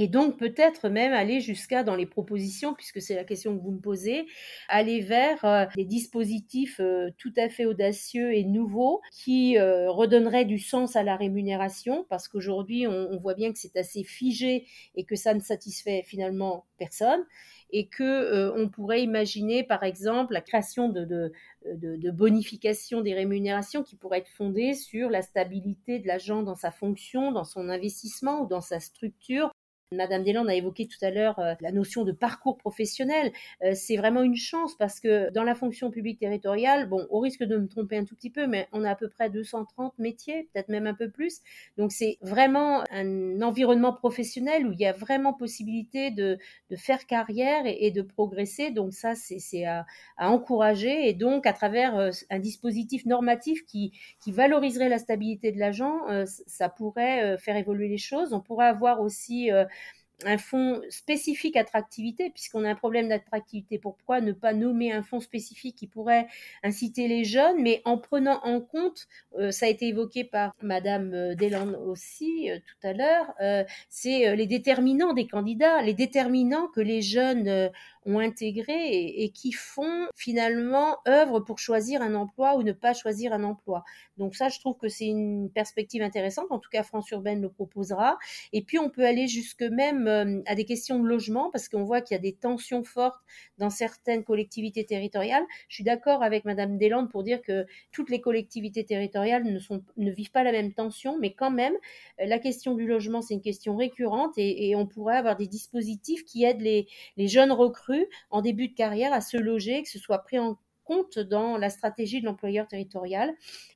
et 0.01 0.07
donc 0.07 0.39
peut-être 0.39 0.89
même 0.89 1.13
aller 1.13 1.41
jusqu'à 1.41 1.83
dans 1.83 1.95
les 1.95 2.07
propositions, 2.07 2.73
puisque 2.73 2.99
c'est 2.99 3.13
la 3.13 3.23
question 3.23 3.55
que 3.55 3.61
vous 3.61 3.69
me 3.69 3.79
posez, 3.79 4.25
aller 4.67 4.99
vers 4.99 5.45
euh, 5.45 5.65
des 5.75 5.85
dispositifs 5.85 6.79
euh, 6.79 7.11
tout 7.19 7.33
à 7.37 7.49
fait 7.49 7.67
audacieux 7.67 8.33
et 8.33 8.43
nouveaux 8.43 9.01
qui 9.11 9.59
euh, 9.59 9.91
redonneraient 9.91 10.45
du 10.45 10.57
sens 10.57 10.95
à 10.95 11.03
la 11.03 11.15
rémunération, 11.15 12.07
parce 12.09 12.27
qu'aujourd'hui 12.27 12.87
on, 12.87 13.15
voit 13.19 13.35
bien 13.35 13.53
que 13.53 13.59
c'est 13.59 13.77
assez 13.77 14.03
figé 14.03 14.65
et 14.95 15.03
que 15.03 15.15
ça 15.15 15.35
ne 15.35 15.39
satisfait 15.39 16.01
finalement 16.01 16.65
personne, 16.79 17.23
et 17.69 17.87
que 17.87 18.51
on 18.59 18.69
pourrait 18.69 19.03
imaginer 19.03 19.63
par 19.63 19.83
exemple 19.83 20.33
la 20.33 20.41
création 20.41 20.89
de, 20.89 21.05
de, 21.05 21.31
de, 21.75 22.11
bonification 22.11 23.01
des 23.01 23.13
rémunérations 23.13 23.83
qui 23.83 23.95
pourrait 23.95 24.19
être 24.19 24.29
fondée 24.29 24.73
sur 24.73 25.11
la 25.11 25.21
stabilité 25.21 25.99
de 25.99 26.07
l'agent 26.07 26.41
dans 26.41 26.55
sa 26.55 26.71
fonction, 26.71 27.31
dans 27.31 27.43
son 27.43 27.69
investissement 27.69 28.41
ou 28.41 28.47
dans 28.47 28.61
sa 28.61 28.79
structure 28.79 29.51
Madame 29.93 30.23
Deslandes 30.23 30.49
a 30.49 30.55
évoqué 30.55 30.87
tout 30.87 31.03
à 31.03 31.11
l'heure 31.11 31.37
euh, 31.39 31.53
la 31.59 31.73
notion 31.73 32.05
de 32.05 32.13
parcours 32.13 32.57
professionnel. 32.57 33.33
Euh, 33.61 33.73
c'est 33.75 33.97
vraiment 33.97 34.23
une 34.23 34.37
chance 34.37 34.73
parce 34.77 35.01
que 35.01 35.29
dans 35.31 35.43
la 35.43 35.53
fonction 35.53 35.91
publique 35.91 36.17
territoriale, 36.17 36.87
bon, 36.87 37.05
au 37.09 37.19
risque 37.19 37.43
de 37.43 37.57
me 37.57 37.67
tromper 37.67 37.97
un 37.97 38.05
tout 38.05 38.15
petit 38.15 38.29
peu, 38.29 38.47
mais 38.47 38.69
on 38.71 38.85
a 38.85 38.91
à 38.91 38.95
peu 38.95 39.09
près 39.09 39.29
230 39.29 39.99
métiers, 39.99 40.47
peut-être 40.53 40.69
même 40.69 40.87
un 40.87 40.93
peu 40.93 41.09
plus. 41.09 41.41
Donc 41.77 41.91
c'est 41.91 42.17
vraiment 42.21 42.85
un 42.89 43.41
environnement 43.41 43.91
professionnel 43.91 44.65
où 44.65 44.71
il 44.71 44.79
y 44.79 44.85
a 44.85 44.93
vraiment 44.93 45.33
possibilité 45.33 46.09
de, 46.09 46.37
faire 46.77 47.05
carrière 47.05 47.63
et, 47.65 47.91
de 47.91 48.01
progresser. 48.01 48.71
Donc 48.71 48.93
ça, 48.93 49.13
c'est 49.15 49.65
à, 49.65 49.85
à, 50.15 50.29
encourager. 50.29 51.09
Et 51.09 51.13
donc 51.13 51.45
à 51.45 51.51
travers 51.51 51.97
euh, 51.97 52.11
un 52.29 52.39
dispositif 52.39 53.05
normatif 53.05 53.65
qui 53.65 53.91
valoriserait 54.25 54.87
la 54.87 54.99
stabilité 54.99 55.51
de 55.51 55.59
l'agent, 55.59 55.97
ça 56.25 56.69
pourrait 56.69 57.37
faire 57.37 57.57
évoluer 57.57 57.89
les 57.89 57.97
choses. 57.97 58.31
On 58.31 58.39
pourrait 58.39 58.67
avoir 58.67 59.01
aussi 59.01 59.49
un 60.25 60.37
fonds 60.37 60.81
spécifique 60.89 61.55
attractivité, 61.57 62.29
puisqu'on 62.29 62.63
a 62.63 62.69
un 62.69 62.75
problème 62.75 63.09
d'attractivité. 63.09 63.77
Pourquoi 63.79 64.21
ne 64.21 64.31
pas 64.31 64.53
nommer 64.53 64.91
un 64.91 65.03
fonds 65.03 65.19
spécifique 65.19 65.75
qui 65.75 65.87
pourrait 65.87 66.27
inciter 66.63 67.07
les 67.07 67.23
jeunes, 67.23 67.61
mais 67.61 67.81
en 67.85 67.97
prenant 67.97 68.39
en 68.43 68.61
compte, 68.61 69.07
euh, 69.39 69.51
ça 69.51 69.65
a 69.65 69.69
été 69.69 69.87
évoqué 69.87 70.23
par 70.23 70.53
Madame 70.61 71.13
euh, 71.13 71.35
Deslandes 71.35 71.79
aussi 71.85 72.49
euh, 72.49 72.59
tout 72.59 72.87
à 72.87 72.93
l'heure, 72.93 73.33
c'est 73.89 74.35
les 74.35 74.47
déterminants 74.47 75.13
des 75.13 75.27
candidats, 75.27 75.81
les 75.81 75.93
déterminants 75.93 76.67
que 76.67 76.81
les 76.81 77.01
jeunes 77.01 77.69
ont 78.05 78.19
intégré 78.19 78.95
et, 79.23 79.29
qui 79.29 79.51
font 79.51 80.07
finalement 80.15 80.97
œuvre 81.07 81.39
pour 81.39 81.59
choisir 81.59 82.01
un 82.01 82.15
emploi 82.15 82.55
ou 82.55 82.63
ne 82.63 82.71
pas 82.71 82.93
choisir 82.93 83.33
un 83.33 83.43
emploi. 83.43 83.83
Donc 84.17 84.35
ça, 84.35 84.49
je 84.49 84.59
trouve 84.59 84.77
que 84.77 84.87
c'est 84.87 85.05
une 85.05 85.49
perspective 85.51 86.01
intéressante. 86.01 86.47
En 86.49 86.59
tout 86.59 86.69
cas, 86.71 86.83
France 86.83 87.09
Urbaine 87.11 87.41
le 87.41 87.49
proposera. 87.49 88.17
Et 88.53 88.63
puis, 88.63 88.79
on 88.79 88.89
peut 88.89 89.05
aller 89.05 89.27
jusque 89.27 89.61
même 89.61 90.07
euh, 90.07 90.41
à 90.47 90.55
des 90.55 90.65
questions 90.65 90.99
de 90.99 91.07
logement 91.07 91.51
parce 91.51 91.69
qu'on 91.69 91.83
voit 91.83 92.01
qu'il 92.01 92.15
y 92.15 92.19
a 92.19 92.21
des 92.21 92.33
tensions 92.33 92.83
fortes 92.83 93.21
dans 93.57 93.69
certaines 93.69 94.23
collectivités 94.23 94.85
territoriales. 94.85 95.43
Je 95.67 95.75
suis 95.75 95.83
d'accord 95.83 96.23
avec 96.23 96.45
Madame 96.45 96.77
Deslandes 96.77 97.09
pour 97.09 97.23
dire 97.23 97.41
que 97.41 97.65
toutes 97.91 98.09
les 98.09 98.21
collectivités 98.21 98.83
territoriales 98.83 99.43
ne, 99.43 100.11
vivent 100.11 100.31
pas 100.31 100.43
la 100.43 100.51
même 100.51 100.73
tension, 100.73 101.17
mais 101.19 101.33
quand 101.33 101.51
même, 101.51 101.73
euh, 102.19 102.25
la 102.25 102.39
question 102.39 102.73
du 102.75 102.87
logement, 102.87 103.21
c'est 103.21 103.35
une 103.35 103.41
question 103.41 103.75
récurrente 103.75 104.37
et, 104.37 104.69
et, 104.69 104.75
on 104.75 104.87
pourrait 104.87 105.17
avoir 105.17 105.35
des 105.35 105.47
dispositifs 105.47 106.23
qui 106.25 106.43
aident 106.43 106.61
les, 106.61 106.87
les 107.17 107.27
jeunes 107.27 107.51
recrues 107.51 107.90
en 108.29 108.41
début 108.41 108.67
de 108.67 108.75
carrière 108.75 109.13
à 109.13 109.21
se 109.21 109.37
loger, 109.37 109.83
que 109.83 109.89
ce 109.89 109.99
soit 109.99 110.19
pris 110.19 110.39
en 110.39 110.57
compte 110.83 111.19
dans 111.19 111.57
la 111.57 111.69
stratégie 111.69 112.19
de 112.21 112.25
l'employeur 112.25 112.67
territorial. 112.67 113.33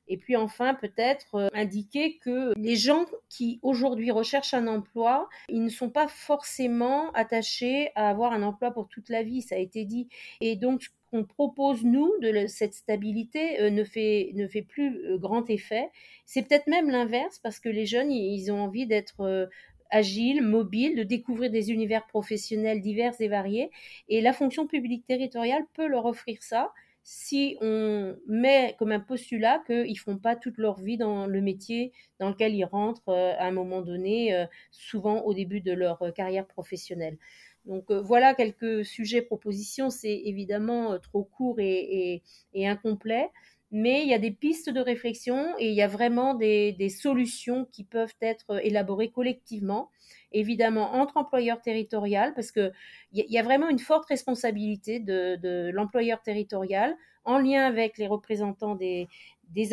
Et 0.08 0.16
puis 0.16 0.36
enfin, 0.36 0.74
peut-être 0.74 1.34
euh, 1.34 1.48
indiquer 1.54 2.18
que 2.18 2.52
les 2.58 2.76
gens 2.76 3.06
qui 3.28 3.58
aujourd'hui 3.62 4.10
recherchent 4.10 4.54
un 4.54 4.66
emploi, 4.66 5.28
ils 5.48 5.62
ne 5.62 5.68
sont 5.68 5.90
pas 5.90 6.08
forcément 6.08 7.10
attachés 7.12 7.90
à 7.94 8.08
avoir 8.10 8.32
un 8.32 8.42
emploi 8.42 8.70
pour 8.70 8.88
toute 8.88 9.08
la 9.08 9.22
vie, 9.22 9.42
ça 9.42 9.54
a 9.54 9.58
été 9.58 9.84
dit. 9.84 10.08
Et 10.40 10.56
donc, 10.56 10.82
ce 10.82 10.88
qu'on 11.10 11.24
propose, 11.24 11.84
nous, 11.84 12.12
de 12.20 12.46
cette 12.48 12.74
stabilité, 12.74 13.60
euh, 13.60 13.70
ne, 13.70 13.84
fait, 13.84 14.32
ne 14.34 14.46
fait 14.46 14.62
plus 14.62 14.98
euh, 15.06 15.18
grand 15.18 15.48
effet. 15.48 15.88
C'est 16.24 16.42
peut-être 16.42 16.66
même 16.66 16.90
l'inverse, 16.90 17.38
parce 17.38 17.60
que 17.60 17.68
les 17.68 17.86
jeunes, 17.86 18.10
ils 18.10 18.50
ont 18.50 18.60
envie 18.60 18.86
d'être 18.86 19.48
agile, 19.90 20.42
mobile, 20.42 20.96
de 20.96 21.02
découvrir 21.02 21.50
des 21.50 21.70
univers 21.70 22.06
professionnels 22.06 22.80
divers 22.80 23.14
et 23.20 23.28
variés. 23.28 23.70
Et 24.08 24.20
la 24.20 24.32
fonction 24.32 24.66
publique 24.66 25.04
territoriale 25.06 25.64
peut 25.74 25.86
leur 25.86 26.06
offrir 26.06 26.42
ça 26.42 26.72
si 27.08 27.56
on 27.60 28.16
met 28.26 28.74
comme 28.80 28.90
un 28.90 28.98
postulat 28.98 29.62
qu'ils 29.64 29.92
ne 29.92 29.96
font 29.96 30.18
pas 30.18 30.34
toute 30.34 30.58
leur 30.58 30.80
vie 30.80 30.96
dans 30.96 31.28
le 31.28 31.40
métier 31.40 31.92
dans 32.18 32.30
lequel 32.30 32.52
ils 32.52 32.64
rentrent 32.64 33.10
euh, 33.10 33.32
à 33.38 33.46
un 33.46 33.52
moment 33.52 33.80
donné, 33.80 34.34
euh, 34.34 34.44
souvent 34.72 35.20
au 35.20 35.32
début 35.32 35.60
de 35.60 35.70
leur 35.70 36.02
euh, 36.02 36.10
carrière 36.10 36.48
professionnelle. 36.48 37.16
Donc 37.64 37.92
voilà 37.92 38.34
quelques 38.34 38.84
sujets, 38.84 39.22
propositions. 39.22 39.88
C'est 39.90 40.20
évidemment 40.24 40.98
trop 41.00 41.24
court 41.24 41.60
et, 41.60 42.22
incomplet, 42.54 43.28
mais 43.76 44.02
il 44.02 44.08
y 44.08 44.14
a 44.14 44.18
des 44.18 44.30
pistes 44.30 44.70
de 44.70 44.80
réflexion 44.80 45.54
et 45.58 45.68
il 45.68 45.74
y 45.74 45.82
a 45.82 45.86
vraiment 45.86 46.32
des, 46.32 46.88
solutions 46.88 47.66
qui 47.70 47.84
peuvent 47.84 48.14
être 48.22 48.64
élaborées 48.64 49.10
collectivement 49.10 49.90
évidemment 50.32 50.94
entre 50.94 51.18
employeurs 51.18 51.60
territoriaux, 51.60 52.32
parce 52.34 52.52
qu'il 52.52 52.72
y, 53.12 53.24
y, 53.28 53.38
a 53.38 53.42
vraiment 53.42 53.68
une 53.68 53.78
forte 53.78 54.06
responsabilité 54.06 54.98
de, 54.98 55.70
l'employeur 55.72 56.22
territorial 56.22 56.96
en 57.24 57.38
lien 57.38 57.64
avec 57.64 57.98
les 57.98 58.06
représentants 58.06 58.76
des, 58.76 59.08
des 59.50 59.70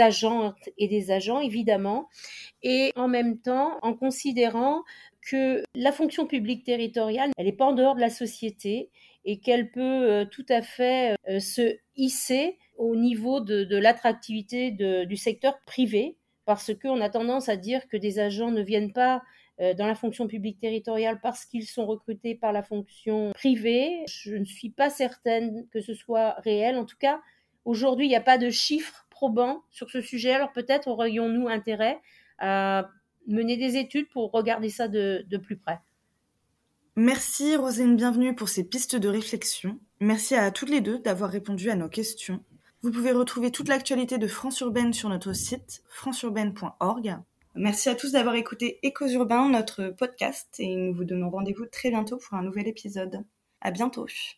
et 0.78 0.88
des 0.88 1.12
agents, 1.12 1.40
évidemment, 1.40 2.10
et 2.62 2.92
en 2.96 3.08
même 3.08 3.38
temps 3.40 3.78
en 3.82 3.94
considérant 3.94 4.84
que 5.22 5.64
la 5.76 5.92
fonction 5.92 6.28
publique 6.28 6.66
territoriale, 6.66 7.32
elle 7.38 7.46
n'est 7.46 7.54
pas 7.54 7.66
en 7.66 7.74
dehors 7.74 7.96
de 7.96 8.02
la 8.02 8.10
société 8.10 8.90
et 9.26 9.40
qu'elle 9.40 9.72
peut 9.72 9.82
euh, 9.82 10.26
tout 10.26 10.46
à 10.50 10.62
fait 10.62 11.16
euh, 11.30 11.40
se 11.40 11.78
hisser 11.96 12.58
au 12.78 12.96
niveau 12.96 13.40
de, 13.40 13.78
l'attractivité 13.78 14.72
du 14.72 15.16
secteur 15.16 15.60
privé, 15.66 16.18
parce 16.46 16.74
qu'on 16.74 17.00
a 17.02 17.10
tendance 17.10 17.48
à 17.48 17.56
dire 17.56 17.88
que 17.88 17.98
des 17.98 18.20
agents 18.20 18.52
ne 18.52 18.62
viennent 18.62 18.92
pas 18.92 19.22
euh, 19.62 19.74
dans 19.76 19.86
la 19.86 19.96
fonction 19.96 20.28
publique 20.28 20.60
territoriale 20.60 21.20
parce 21.22 21.46
qu'ils 21.46 21.68
sont 21.68 21.86
recrutés 21.86 22.34
par 22.34 22.52
la 22.52 22.64
fonction 22.64 23.32
privée. 23.34 24.04
Je 24.08 24.36
ne 24.36 24.44
suis 24.44 24.72
pas 24.72 24.90
certaine 24.90 25.68
que 25.72 25.82
ce 25.82 25.94
soit 25.94 26.32
réel. 26.40 26.78
En 26.78 26.86
tout 26.86 26.98
cas, 27.00 27.22
aujourd'hui, 27.64 28.08
il 28.08 28.10
n'y 28.10 28.16
a 28.16 28.22
pas 28.22 28.40
de 28.40 28.50
chiffres 28.50 29.06
probants 29.12 29.62
sur 29.70 29.92
ce 29.92 30.02
sujet. 30.02 30.34
Alors 30.34 30.52
peut-être 30.52 30.88
aurions-nous 30.88 31.48
intérêt 31.48 32.00
à 32.40 32.90
mener 33.28 33.56
des 33.56 33.78
études 33.78 34.10
pour 34.10 34.32
regarder 34.32 34.70
ça 34.70 34.88
de 34.88 35.38
plus 35.38 35.56
près. 35.58 35.78
Merci 36.96 37.56
Rosine 37.56 37.96
Bienvenue 37.96 38.36
pour 38.36 38.50
ces 38.50 38.64
pistes 38.64 38.96
de 38.96 39.10
réflexion. 39.10 39.80
Merci 40.00 40.36
à 40.36 40.52
toutes 40.52 40.70
les 40.70 40.80
deux 40.80 41.00
d'avoir 41.00 41.32
répondu 41.32 41.72
à 41.72 41.76
nos 41.76 41.90
questions. 41.90 42.44
Vous 42.84 42.92
pouvez 42.92 43.12
retrouver 43.12 43.50
toute 43.50 43.68
l'actualité 43.68 44.20
de 44.20 44.28
France 44.28 44.60
Urbaine 44.60 44.94
sur 44.94 45.10
notre 45.10 45.34
site 45.34 45.82
franceurbaine.org. 45.88 47.18
Merci 47.56 47.90
à 47.90 47.96
tous 47.96 48.12
d'avoir 48.12 48.36
écouté 48.36 48.78
Échos 48.84 49.08
Urbains, 49.08 49.50
notre 49.50 49.90
podcast, 49.98 50.54
et 50.60 50.76
nous 50.76 50.94
vous 50.94 51.04
donnons 51.04 51.32
rendez-vous 51.32 51.66
très 51.66 51.90
bientôt 51.90 52.18
pour 52.18 52.38
un 52.38 52.44
nouvel 52.44 52.68
épisode. 52.68 53.24
À 53.62 53.72
bientôt. 53.72 54.06